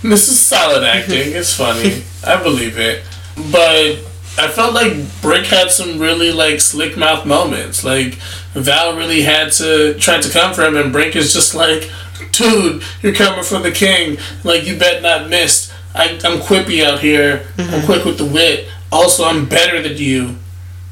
this 0.01 0.27
is 0.27 0.37
solid 0.37 0.83
acting. 0.95 1.31
it's 1.31 1.53
funny. 1.53 2.03
I 2.25 2.43
believe 2.43 2.77
it, 2.77 3.05
but 3.49 4.08
I 4.37 4.47
felt 4.47 4.73
like 4.73 4.93
Brink 5.21 5.47
had 5.47 5.71
some 5.71 5.99
really 5.99 6.31
like 6.31 6.61
slick 6.61 6.97
mouth 6.97 7.25
moments. 7.25 7.83
Like 7.83 8.15
Val 8.53 8.95
really 8.95 9.21
had 9.21 9.51
to 9.53 9.95
try 9.99 10.19
to 10.21 10.29
come 10.29 10.53
for 10.53 10.63
him, 10.63 10.77
and 10.77 10.91
Brink 10.91 11.15
is 11.15 11.33
just 11.33 11.55
like, 11.55 11.89
"Dude, 12.31 12.83
you're 13.01 13.13
coming 13.13 13.43
for 13.43 13.59
the 13.59 13.71
king. 13.71 14.17
Like 14.43 14.65
you 14.65 14.77
bet 14.77 15.01
not 15.01 15.29
miss. 15.29 15.73
I, 15.93 16.11
I'm 16.23 16.39
quippy 16.39 16.83
out 16.83 16.99
here. 16.99 17.45
Mm-hmm. 17.57 17.73
I'm 17.73 17.85
quick 17.85 18.05
with 18.05 18.17
the 18.17 18.25
wit. 18.25 18.69
Also, 18.91 19.25
I'm 19.25 19.47
better 19.47 19.81
than 19.81 19.97
you. 19.97 20.35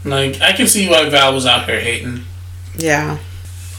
Like 0.03 0.41
I 0.41 0.53
can 0.53 0.67
see 0.67 0.89
why 0.89 1.09
Val 1.09 1.33
was 1.33 1.45
out 1.45 1.65
here 1.65 1.79
hating. 1.79 2.23
Yeah. 2.75 3.19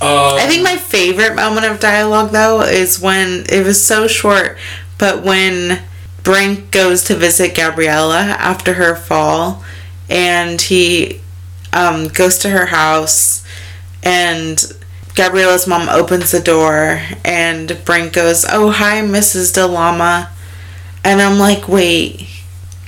Um, 0.01 0.39
I 0.39 0.47
think 0.47 0.63
my 0.63 0.77
favorite 0.77 1.35
moment 1.35 1.67
of 1.67 1.81
dialogue 1.81 2.31
though 2.31 2.63
is 2.63 3.01
when 3.01 3.45
it 3.49 3.65
was 3.65 3.85
so 3.85 4.07
short, 4.07 4.59
but 4.97 5.25
when 5.25 5.83
Brink 6.23 6.71
goes 6.71 7.05
to 7.05 7.15
visit 7.15 7.55
Gabriella 7.55 8.21
after 8.21 8.75
her 8.75 8.95
fall, 8.95 9.63
and 10.09 10.61
he 10.61 11.21
um, 11.73 12.09
goes 12.09 12.39
to 12.39 12.51
her 12.51 12.67
house, 12.67 13.45
and 14.03 14.59
Gabriella's 15.15 15.67
mom 15.67 15.89
opens 15.89 16.31
the 16.31 16.41
door, 16.41 17.03
and 17.25 17.79
Brink 17.85 18.13
goes, 18.13 18.45
"Oh 18.49 18.71
hi, 18.71 19.01
Mrs. 19.01 19.55
DeLama," 19.55 20.29
and 21.05 21.21
I'm 21.21 21.39
like, 21.39 21.69
wait. 21.69 22.27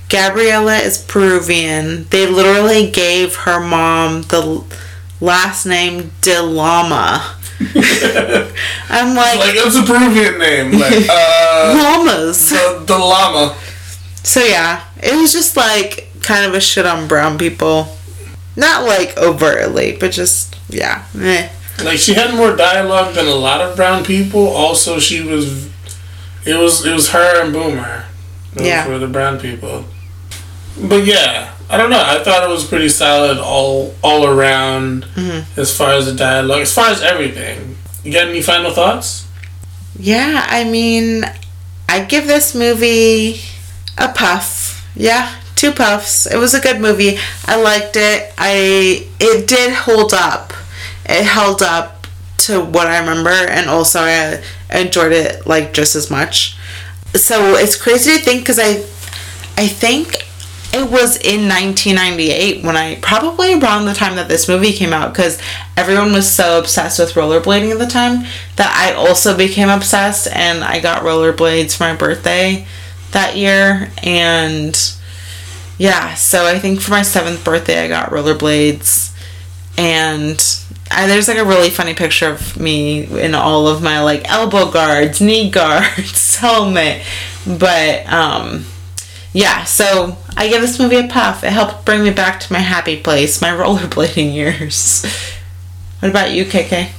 Gabriella 0.09 0.77
is 0.79 0.99
Peruvian. 0.99 2.05
They 2.11 2.27
literally 2.27 2.91
gave 2.91 3.37
her 3.37 3.61
mom 3.61 4.23
the 4.23 4.65
last 5.21 5.67
name 5.67 6.11
DeLama. 6.21 7.40
I'm 8.89 9.15
like, 9.15 9.39
like 9.39 9.55
it's 9.55 9.77
a 9.77 9.83
Peruvian 9.83 10.39
name, 10.39 10.73
like 10.81 11.07
uh, 11.11 11.75
llamas. 11.77 12.49
The, 12.49 12.85
the 12.87 12.99
llama. 12.99 13.55
So 14.23 14.41
yeah, 14.43 14.85
it 15.03 15.15
was 15.15 15.33
just 15.33 15.57
like 15.59 16.09
kind 16.23 16.47
of 16.47 16.55
a 16.55 16.61
shit 16.61 16.87
on 16.87 17.07
brown 17.07 17.37
people, 17.37 17.95
not 18.57 18.85
like 18.85 19.17
overtly, 19.19 19.97
but 20.01 20.11
just 20.13 20.57
yeah. 20.71 21.05
Eh. 21.19 21.51
Like 21.85 21.99
she 21.99 22.15
had 22.15 22.35
more 22.35 22.57
dialogue 22.57 23.15
than 23.15 23.27
a 23.27 23.35
lot 23.35 23.61
of 23.61 23.77
brown 23.77 24.05
people. 24.05 24.49
Also, 24.49 24.99
she 24.99 25.23
was, 25.23 25.67
it 26.47 26.55
was 26.57 26.87
it 26.87 26.93
was 26.93 27.11
her 27.11 27.43
and 27.45 27.53
Boomer. 27.53 28.07
yeah. 28.55 28.85
For 28.87 28.99
the 28.99 29.07
brown 29.09 29.39
people. 29.39 29.85
But 30.83 31.05
yeah, 31.05 31.53
I 31.71 31.77
don't 31.77 31.89
know. 31.89 32.03
I 32.05 32.23
thought 32.23 32.43
it 32.43 32.51
was 32.51 32.67
pretty 32.67 32.89
solid 32.89 33.39
all 33.39 33.95
all 34.03 34.27
around 34.27 35.05
mm-hmm. 35.05 35.61
as 35.61 35.77
far 35.77 35.93
as 35.93 36.07
the 36.07 36.15
dialogue, 36.15 36.63
as 36.63 36.75
far 36.75 36.89
as 36.89 37.01
everything. 37.01 37.77
You 38.03 38.13
got 38.13 38.27
any 38.27 38.43
final 38.43 38.73
thoughts? 38.73 39.29
Yeah, 39.97 40.45
I 40.49 40.65
mean, 40.65 41.25
I 41.89 42.05
give 42.05 42.27
this 42.27 42.57
movie 42.57 43.41
a 43.97 44.09
puff. 44.09 44.91
Yeah, 44.97 45.37
two 45.55 45.71
puffs. 45.71 46.27
It 46.27 46.39
was 46.39 46.55
a 46.55 46.61
good 46.61 46.81
movie. 46.81 47.19
I 47.47 47.63
liked 47.63 47.95
it. 47.95 48.33
I 48.37 49.07
it 49.21 49.47
did 49.47 49.73
hold 49.73 50.13
up. 50.13 50.53
It 51.05 51.25
held 51.25 51.63
up 51.63 52.09
to 52.39 52.61
what 52.61 52.89
I 52.89 52.99
remember, 52.99 53.31
and 53.31 53.71
also 53.71 54.01
I 54.01 54.43
enjoyed 54.73 55.13
it 55.13 55.47
like 55.47 55.73
just 55.73 55.95
as 55.95 56.11
much. 56.11 56.57
So 57.15 57.55
it's 57.55 57.81
crazy 57.81 58.17
to 58.17 58.19
think 58.19 58.43
because 58.43 58.59
I, 58.59 58.71
I 59.61 59.67
think 59.69 60.30
it 60.73 60.89
was 60.89 61.17
in 61.17 61.49
1998 61.49 62.63
when 62.63 62.77
I 62.77 62.97
probably 62.97 63.55
around 63.55 63.87
the 63.87 63.95
time 63.95 64.17
that 64.17 64.29
this 64.29 64.49
movie 64.49 64.73
came 64.73 64.93
out 64.93 65.13
because 65.13 65.41
everyone 65.77 66.13
was 66.13 66.31
so 66.31 66.61
obsessed 66.61 67.01
with 67.01 67.15
rollerblading 67.15 67.73
at 67.73 67.79
the 67.79 67.87
time 67.87 68.25
that 68.57 68.73
I 68.77 68.95
also 68.95 69.37
became 69.37 69.69
obsessed 69.69 70.29
and 70.29 70.63
I 70.63 70.79
got 70.79 71.03
rollerblades 71.03 71.77
for 71.77 71.85
my 71.85 71.97
birthday 71.97 72.67
that 73.11 73.37
year. 73.37 73.91
And 74.05 74.79
yeah 75.77 76.15
so 76.15 76.47
I 76.47 76.59
think 76.59 76.81
for 76.81 76.93
my 76.93 77.03
seventh 77.03 77.45
birthday 77.45 77.85
I 77.85 77.89
got 77.89 78.11
rollerblades. 78.11 79.09
And 79.77 80.41
I, 80.91 81.07
there's 81.07 81.27
like 81.27 81.39
a 81.39 81.45
really 81.45 81.71
funny 81.71 81.95
picture 81.95 82.29
of 82.29 82.61
me 82.61 83.05
in 83.21 83.35
all 83.35 83.67
of 83.67 83.83
my 83.83 84.03
like 84.03 84.31
elbow 84.31 84.71
guards, 84.71 85.21
knee 85.21 85.51
guards, 85.51 86.37
helmet, 86.37 87.03
but 87.45 88.07
um 88.13 88.67
yeah, 89.33 89.65
so 89.65 90.17
I 90.37 90.49
give 90.49 90.63
this 90.63 90.79
movie 90.79 90.97
a 90.97 91.09
puff. 91.09 91.45
It 91.45 91.53
helped 91.53 91.85
bring 91.85 92.03
me 92.03 92.11
back 92.11 92.41
to 92.41 92.53
my 92.53 92.61
happy 92.61 93.01
place, 93.01 93.41
my 93.41 93.49
rollerblading 93.51 94.33
years. 94.33 95.05
what 96.01 96.11
about 96.11 96.33
you, 96.33 96.45
KK? 96.45 96.91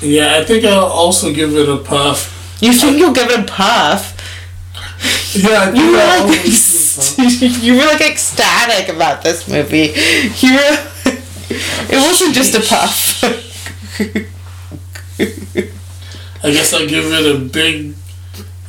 Yeah, 0.00 0.36
I 0.36 0.44
think 0.44 0.64
I'll 0.64 0.86
also 0.86 1.32
give 1.32 1.54
it 1.54 1.68
a 1.68 1.78
puff. 1.78 2.58
You 2.60 2.72
think 2.72 2.98
you'll 2.98 3.12
give 3.12 3.30
it 3.30 3.40
a 3.40 3.44
puff? 3.44 4.14
Yeah, 5.34 5.72
you 5.72 5.92
were, 5.92 5.98
I'll 5.98 6.20
like, 6.28 6.38
always 6.38 7.16
give 7.16 7.26
it 7.26 7.42
a 7.42 7.48
puff. 7.48 7.62
you 7.62 7.74
were 7.74 7.84
like 7.84 8.00
ecstatic 8.00 8.94
about 8.94 9.22
this 9.22 9.48
movie. 9.48 9.94
You 10.46 10.54
were. 10.54 10.88
It 11.50 11.96
wasn't 11.96 12.34
just 12.34 12.54
a 12.54 12.60
puff. 12.60 13.24
I 16.44 16.50
guess 16.52 16.74
I'll 16.74 16.86
give 16.86 17.06
it 17.06 17.34
a 17.34 17.38
big 17.38 17.94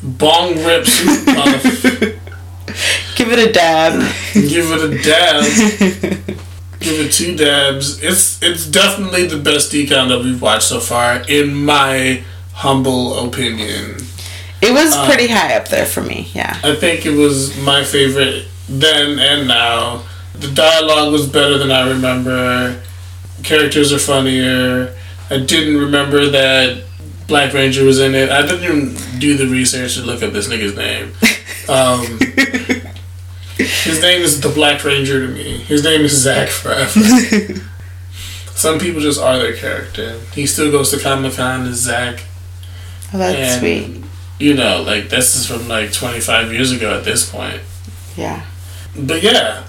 bong 0.01 0.55
rip 0.63 0.85
puff. 0.85 2.18
Give 3.19 3.31
it 3.33 3.49
a 3.49 3.51
dab. 3.51 3.99
give 4.33 4.71
it 4.71 4.81
a 4.81 5.03
dab. 5.03 5.43
give 6.79 6.99
it 7.05 7.11
two 7.11 7.35
dabs. 7.35 8.01
It's 8.01 8.41
it's 8.41 8.65
definitely 8.65 9.27
the 9.27 9.37
best 9.37 9.73
DCOM 9.73 10.07
that 10.07 10.19
we've 10.23 10.41
watched 10.41 10.63
so 10.69 10.79
far, 10.79 11.21
in 11.27 11.53
my 11.65 12.23
humble 12.53 13.27
opinion. 13.27 13.97
It 14.61 14.71
was 14.71 14.95
Um, 14.95 15.05
pretty 15.05 15.27
high 15.27 15.55
up 15.55 15.67
there 15.67 15.85
for 15.85 16.01
me, 16.01 16.29
yeah. 16.33 16.59
I 16.63 16.75
think 16.75 17.05
it 17.05 17.11
was 17.17 17.57
my 17.57 17.83
favorite 17.83 18.45
then 18.69 19.19
and 19.19 19.47
now. 19.49 20.03
The 20.35 20.49
dialogue 20.51 21.11
was 21.11 21.27
better 21.27 21.57
than 21.57 21.71
I 21.71 21.89
remember. 21.89 22.81
Characters 23.43 23.91
are 23.91 23.99
funnier. 23.99 24.95
I 25.29 25.39
didn't 25.39 25.75
remember 25.77 26.29
that 26.29 26.83
Black 27.27 27.53
Ranger 27.53 27.83
was 27.83 27.99
in 27.99 28.15
it. 28.15 28.29
I 28.29 28.43
didn't 28.47 28.63
even 28.63 29.19
do 29.19 29.35
the 29.35 29.47
research 29.47 29.95
to 29.95 30.03
look 30.03 30.23
up 30.23 30.31
this 30.31 30.47
nigga's 30.47 30.75
name. 30.77 31.11
Um, 31.69 32.01
his 33.59 34.01
name 34.01 34.21
is 34.21 34.39
the 34.39 34.49
Black 34.49 34.83
Ranger 34.83 35.27
to 35.27 35.33
me. 35.33 35.57
His 35.57 35.83
name 35.83 36.01
is 36.01 36.13
Zach 36.13 36.49
forever. 36.49 36.89
Some 38.55 38.79
people 38.79 39.01
just 39.01 39.19
are 39.19 39.37
their 39.37 39.55
character. 39.55 40.19
He 40.33 40.45
still 40.45 40.71
goes 40.71 40.91
to 40.91 40.99
Comic 40.99 41.33
Con 41.33 41.65
as 41.65 41.75
Zach. 41.75 42.23
Oh, 43.13 43.17
that's 43.17 43.37
and, 43.37 43.59
sweet. 43.59 44.03
You 44.39 44.53
know, 44.53 44.81
like 44.81 45.09
this 45.09 45.35
is 45.35 45.45
from 45.45 45.67
like 45.67 45.91
25 45.91 46.53
years 46.53 46.71
ago 46.71 46.97
at 46.97 47.03
this 47.03 47.29
point. 47.29 47.61
Yeah. 48.15 48.45
But 48.97 49.23
yeah, 49.23 49.65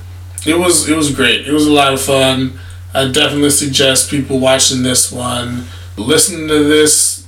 it 0.46 0.58
was 0.58 0.88
it 0.88 0.96
was 0.96 1.14
great. 1.14 1.46
It 1.46 1.52
was 1.52 1.66
a 1.66 1.72
lot 1.72 1.92
of 1.92 2.00
fun. 2.00 2.58
I 2.92 3.10
definitely 3.10 3.50
suggest 3.50 4.10
people 4.10 4.38
watching 4.38 4.82
this 4.82 5.12
one, 5.12 5.64
listening 5.96 6.48
to 6.48 6.64
this, 6.64 7.26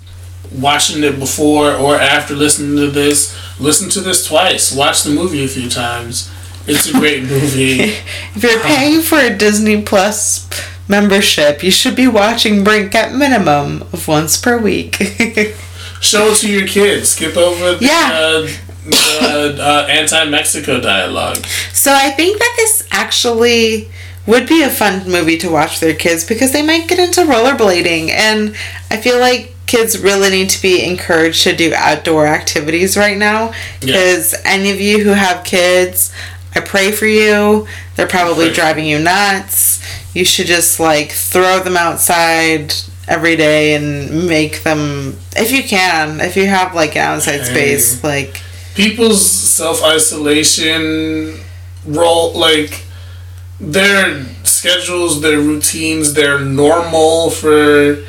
watching 0.52 1.04
it 1.04 1.18
before 1.18 1.72
or 1.72 1.96
after 1.96 2.34
listening 2.34 2.76
to 2.76 2.90
this. 2.90 3.36
Listen 3.60 3.88
to 3.90 4.00
this 4.00 4.26
twice. 4.26 4.74
Watch 4.74 5.02
the 5.02 5.10
movie 5.10 5.44
a 5.44 5.48
few 5.48 5.68
times. 5.68 6.30
It's 6.66 6.88
a 6.88 6.92
great 6.92 7.22
movie. 7.24 7.80
If 8.34 8.42
you're 8.42 8.60
paying 8.60 9.02
for 9.02 9.18
a 9.18 9.36
Disney 9.36 9.82
Plus 9.82 10.48
membership, 10.88 11.62
you 11.62 11.70
should 11.70 11.94
be 11.96 12.08
watching 12.08 12.64
Brink 12.64 12.94
at 12.94 13.12
minimum 13.14 13.82
of 13.92 14.08
once 14.08 14.36
per 14.36 14.58
week. 14.58 14.94
Show 16.00 16.28
it 16.32 16.36
to 16.38 16.50
your 16.50 16.66
kids. 16.66 17.10
Skip 17.10 17.36
over 17.36 17.74
the, 17.76 17.84
Yeah. 17.84 18.10
uh, 18.12 18.48
the 18.84 19.62
uh, 19.62 19.86
anti-Mexico 19.88 20.80
dialogue. 20.80 21.36
so 21.72 21.92
I 21.94 22.10
think 22.10 22.38
that 22.38 22.54
this 22.56 22.86
actually 22.90 23.88
would 24.26 24.48
be 24.48 24.62
a 24.62 24.70
fun 24.70 25.08
movie 25.10 25.36
to 25.38 25.50
watch 25.50 25.78
their 25.80 25.94
kids 25.94 26.24
because 26.26 26.52
they 26.52 26.62
might 26.62 26.88
get 26.88 26.98
into 26.98 27.20
rollerblading 27.22 28.08
and 28.10 28.54
I 28.90 28.96
feel 28.96 29.18
like 29.18 29.54
kids 29.66 29.98
really 30.00 30.30
need 30.30 30.50
to 30.50 30.60
be 30.62 30.84
encouraged 30.84 31.42
to 31.44 31.54
do 31.56 31.72
outdoor 31.74 32.26
activities 32.26 32.96
right 32.96 33.16
now 33.16 33.46
Yeah. 33.80 33.86
because 33.86 34.34
any 34.44 34.70
of 34.70 34.80
you 34.80 35.02
who 35.04 35.10
have 35.10 35.44
kids 35.44 36.12
I 36.54 36.60
pray 36.60 36.92
for 36.92 37.06
you. 37.06 37.66
They're 37.96 38.06
probably 38.08 38.50
driving 38.50 38.84
you 38.86 38.98
nuts. 38.98 39.82
You 40.14 40.24
should 40.24 40.46
just 40.46 40.78
like 40.78 41.10
throw 41.12 41.60
them 41.60 41.76
outside 41.76 42.74
every 43.08 43.36
day 43.36 43.74
and 43.74 44.26
make 44.28 44.62
them 44.62 45.16
if 45.36 45.50
you 45.50 45.62
can, 45.62 46.20
if 46.20 46.36
you 46.36 46.46
have 46.46 46.74
like 46.74 46.94
an 46.96 47.02
outside 47.02 47.40
Hey. 47.40 47.78
space, 47.78 48.04
like 48.04 48.40
people's 48.74 49.28
self 49.28 49.82
isolation 49.82 51.40
role 51.86 52.32
like 52.34 52.84
their 53.60 54.22
schedules 54.44 55.20
their 55.20 55.38
routines 55.38 56.14
their 56.14 56.38
normal 56.38 57.28
for 57.30 58.04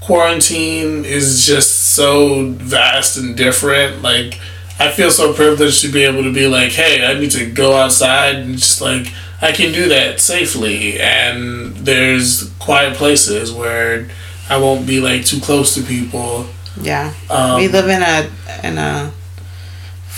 quarantine 0.00 1.04
is 1.04 1.46
just 1.46 1.92
so 1.94 2.50
vast 2.52 3.16
and 3.18 3.36
different 3.36 4.02
like 4.02 4.40
i 4.78 4.90
feel 4.90 5.10
so 5.10 5.32
privileged 5.32 5.82
to 5.82 5.88
be 5.88 6.02
able 6.02 6.22
to 6.22 6.32
be 6.32 6.46
like 6.46 6.72
hey 6.72 7.04
i 7.04 7.18
need 7.18 7.30
to 7.30 7.46
go 7.46 7.74
outside 7.74 8.36
and 8.36 8.58
just 8.58 8.80
like 8.80 9.12
i 9.42 9.52
can 9.52 9.72
do 9.72 9.88
that 9.88 10.20
safely 10.20 11.00
and 11.00 11.74
there's 11.76 12.50
quiet 12.58 12.96
places 12.96 13.52
where 13.52 14.08
i 14.48 14.56
won't 14.56 14.86
be 14.86 15.00
like 15.00 15.24
too 15.24 15.40
close 15.40 15.74
to 15.74 15.82
people 15.82 16.46
yeah. 16.80 17.12
um, 17.30 17.60
we 17.60 17.68
live 17.68 17.88
in 17.88 18.02
a 18.02 18.30
in 18.66 18.78
a 18.78 19.12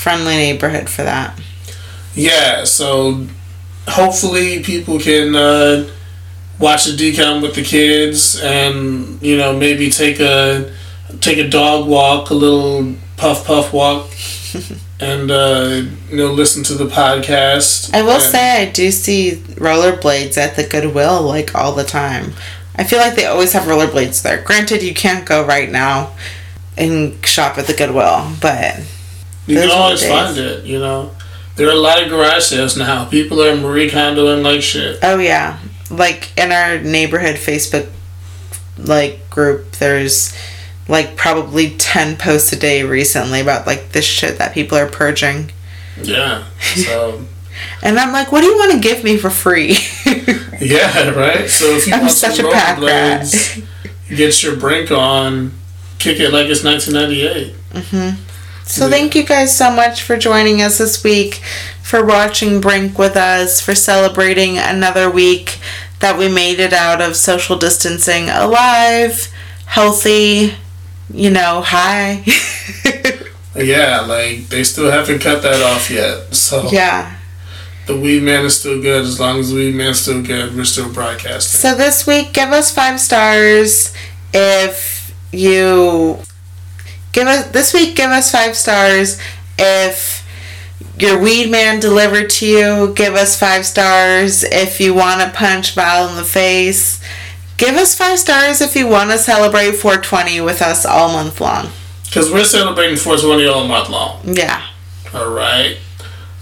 friendly 0.01 0.37
neighborhood 0.37 0.89
for 0.89 1.03
that. 1.03 1.39
Yeah, 2.15 2.65
so 2.65 3.27
hopefully 3.87 4.63
people 4.63 4.99
can 4.99 5.35
uh, 5.35 5.89
watch 6.59 6.87
the 6.87 6.93
DCOM 6.93 7.43
with 7.43 7.55
the 7.55 7.63
kids, 7.63 8.41
and 8.41 9.21
you 9.23 9.37
know 9.37 9.57
maybe 9.57 9.91
take 9.91 10.19
a 10.21 10.73
take 11.21 11.39
a 11.39 11.49
dog 11.49 11.87
walk, 11.87 12.31
a 12.31 12.35
little 12.35 12.95
puff 13.21 13.47
puff 13.47 13.73
walk, 13.73 14.11
and 15.01 15.31
uh, 15.31 15.83
you 16.11 16.17
know 16.17 16.33
listen 16.33 16.63
to 16.65 16.75
the 16.75 16.87
podcast. 16.87 17.95
I 17.95 18.03
will 18.03 18.13
And- 18.13 18.23
say 18.23 18.63
I 18.63 18.71
do 18.71 18.91
see 18.91 19.33
rollerblades 19.57 20.37
at 20.39 20.57
the 20.57 20.65
Goodwill 20.67 21.23
like 21.23 21.55
all 21.55 21.73
the 21.73 21.85
time. 21.85 22.33
I 22.77 22.85
feel 22.85 22.99
like 22.99 23.15
they 23.15 23.27
always 23.27 23.53
have 23.53 23.65
rollerblades 23.65 24.23
there. 24.23 24.41
Granted, 24.43 24.83
you 24.83 24.95
can't 24.95 25.27
go 25.27 25.45
right 25.45 25.71
now 25.71 26.13
and 26.79 27.25
shop 27.27 27.59
at 27.59 27.67
the 27.67 27.75
Goodwill, 27.75 28.31
but 28.41 28.81
you 29.47 29.57
can 29.57 29.71
always 29.71 30.07
find 30.07 30.39
it. 30.39 30.65
You 30.65 30.79
know, 30.79 31.11
there 31.57 31.69
are 31.69 31.73
a 31.73 31.75
lot 31.89 32.03
of 32.03 32.09
garage 32.09 32.45
sales 32.45 32.77
now. 32.77 33.05
People 33.05 33.43
are 33.43 33.55
Marie 33.57 33.91
Kondoing 33.91 34.43
like 34.43 34.63
shit. 34.63 34.99
oh 35.03 35.19
yeah, 35.19 35.59
like 35.91 36.33
in 36.39 36.53
our 36.53 36.79
neighborhood 36.79 37.37
Facebook 37.37 37.89
like 38.79 39.29
group, 39.29 39.73
there's 39.73 40.35
like 40.91 41.17
probably 41.17 41.71
ten 41.77 42.17
posts 42.17 42.53
a 42.53 42.57
day 42.59 42.83
recently 42.83 43.41
about 43.41 43.67
like 43.67 43.93
this 43.93 44.05
shit 44.05 44.39
that 44.39 44.53
people 44.53 44.77
are 44.77 44.89
purging, 44.89 45.53
Yeah, 46.03 46.45
so. 46.75 47.25
and 47.83 47.99
I'm 47.99 48.13
like, 48.13 48.33
what 48.33 48.41
do 48.41 48.47
you 48.47 48.57
want 48.57 48.73
to 48.73 48.81
give 48.81 49.03
me 49.05 49.17
for 49.17 49.31
free? 49.31 49.77
Yeah, 50.61 51.11
right. 51.11 51.49
So 51.49 51.65
if 51.77 51.87
you 51.87 51.95
I'm 51.95 52.01
want 52.03 52.13
such 52.13 52.37
some 52.37 52.47
a 52.47 52.53
pack 52.53 52.81
rat. 52.81 53.59
get 54.11 54.43
your 54.43 54.57
brink 54.57 54.91
on, 54.91 55.53
kick 55.99 56.21
it 56.21 56.33
like 56.33 56.49
it's 56.49 56.63
1998. 56.63 57.55
Mm-hmm. 57.71 58.23
So 58.65 58.89
thank 58.91 59.15
you 59.15 59.25
guys 59.25 59.57
so 59.57 59.71
much 59.75 60.03
for 60.03 60.17
joining 60.19 60.61
us 60.63 60.79
this 60.79 61.03
week, 61.03 61.41
for 61.83 62.05
watching 62.05 62.61
Brink 62.61 62.99
with 62.99 63.17
us, 63.17 63.61
for 63.61 63.75
celebrating 63.75 64.59
another 64.59 65.11
week 65.11 65.59
that 66.01 66.19
we 66.19 66.29
made 66.29 66.61
it 66.61 66.73
out 66.73 67.01
of 67.01 67.17
social 67.17 67.57
distancing 67.57 68.29
alive, 68.29 69.33
healthy, 69.67 70.55
you 71.13 71.31
know, 71.31 71.63
high. 71.65 72.25
Yeah, 73.57 74.03
like 74.03 74.49
they 74.49 74.65
still 74.65 74.91
haven't 74.91 75.21
cut 75.21 75.43
that 75.43 75.63
off 75.63 75.91
yet. 75.91 76.35
So 76.35 76.69
yeah. 76.71 77.17
the 77.87 77.99
weed 77.99 78.23
man 78.23 78.45
is 78.45 78.59
still 78.59 78.81
good. 78.81 79.03
As 79.03 79.19
long 79.19 79.41
as 79.41 79.51
the 79.51 79.57
weed 79.57 79.75
man's 79.75 80.01
still 80.01 80.23
good, 80.23 80.55
we're 80.55 80.65
still 80.65 80.93
broadcasting. 80.93 81.59
So 81.59 81.77
this 81.77 82.07
week, 82.07 82.33
give 82.33 82.51
us 82.51 82.73
five 82.73 83.01
stars 83.01 83.93
if 84.33 85.15
you 85.33 86.19
give 87.13 87.27
us 87.27 87.51
this 87.51 87.75
week. 87.75 87.97
Give 87.97 88.11
us 88.11 88.31
five 88.31 88.57
stars 88.57 89.21
if 89.59 90.27
your 90.97 91.21
weed 91.21 91.51
man 91.51 91.81
delivered 91.81 92.31
to 92.31 92.47
you. 92.47 92.95
Give 92.95 93.15
us 93.15 93.39
five 93.39 93.67
stars 93.67 94.45
if 94.45 94.81
you 94.81 94.95
want 94.95 95.23
to 95.23 95.37
punch 95.37 95.75
Val 95.75 96.09
in 96.09 96.17
the 96.17 96.25
face. 96.25 97.03
Give 97.61 97.77
us 97.77 97.95
five 97.95 98.19
stars 98.19 98.63
if 98.63 98.75
you 98.75 98.89
want 98.89 99.11
to 99.11 99.19
celebrate 99.19 99.73
420 99.73 100.41
with 100.41 100.63
us 100.63 100.87
all 100.87 101.13
month 101.13 101.43
long. 101.43 101.69
Because 102.07 102.33
we're 102.33 102.45
celebrating 102.45 102.97
420 102.97 103.47
all 103.47 103.69
month 103.69 103.91
long. 103.91 104.21
Yeah. 104.25 104.67
All 105.13 105.29
right. 105.29 105.77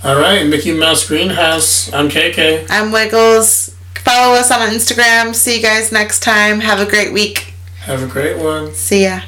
All 0.05 0.15
right, 0.15 0.47
Mickey 0.47 0.73
Mouse 0.73 1.05
Greenhouse. 1.09 1.93
I'm 1.93 2.09
KK. 2.09 2.69
I'm 2.71 2.93
Wiggles. 2.93 3.75
Follow 3.97 4.37
us 4.37 4.53
on 4.53 4.61
Instagram. 4.71 5.35
See 5.35 5.57
you 5.57 5.63
guys 5.63 5.91
next 5.91 6.21
time. 6.21 6.61
Have 6.61 6.79
a 6.79 6.89
great 6.89 7.13
week. 7.13 7.53
Have 7.81 8.01
a 8.01 8.07
great 8.07 8.39
one. 8.39 8.73
See 8.73 9.03
ya. 9.03 9.23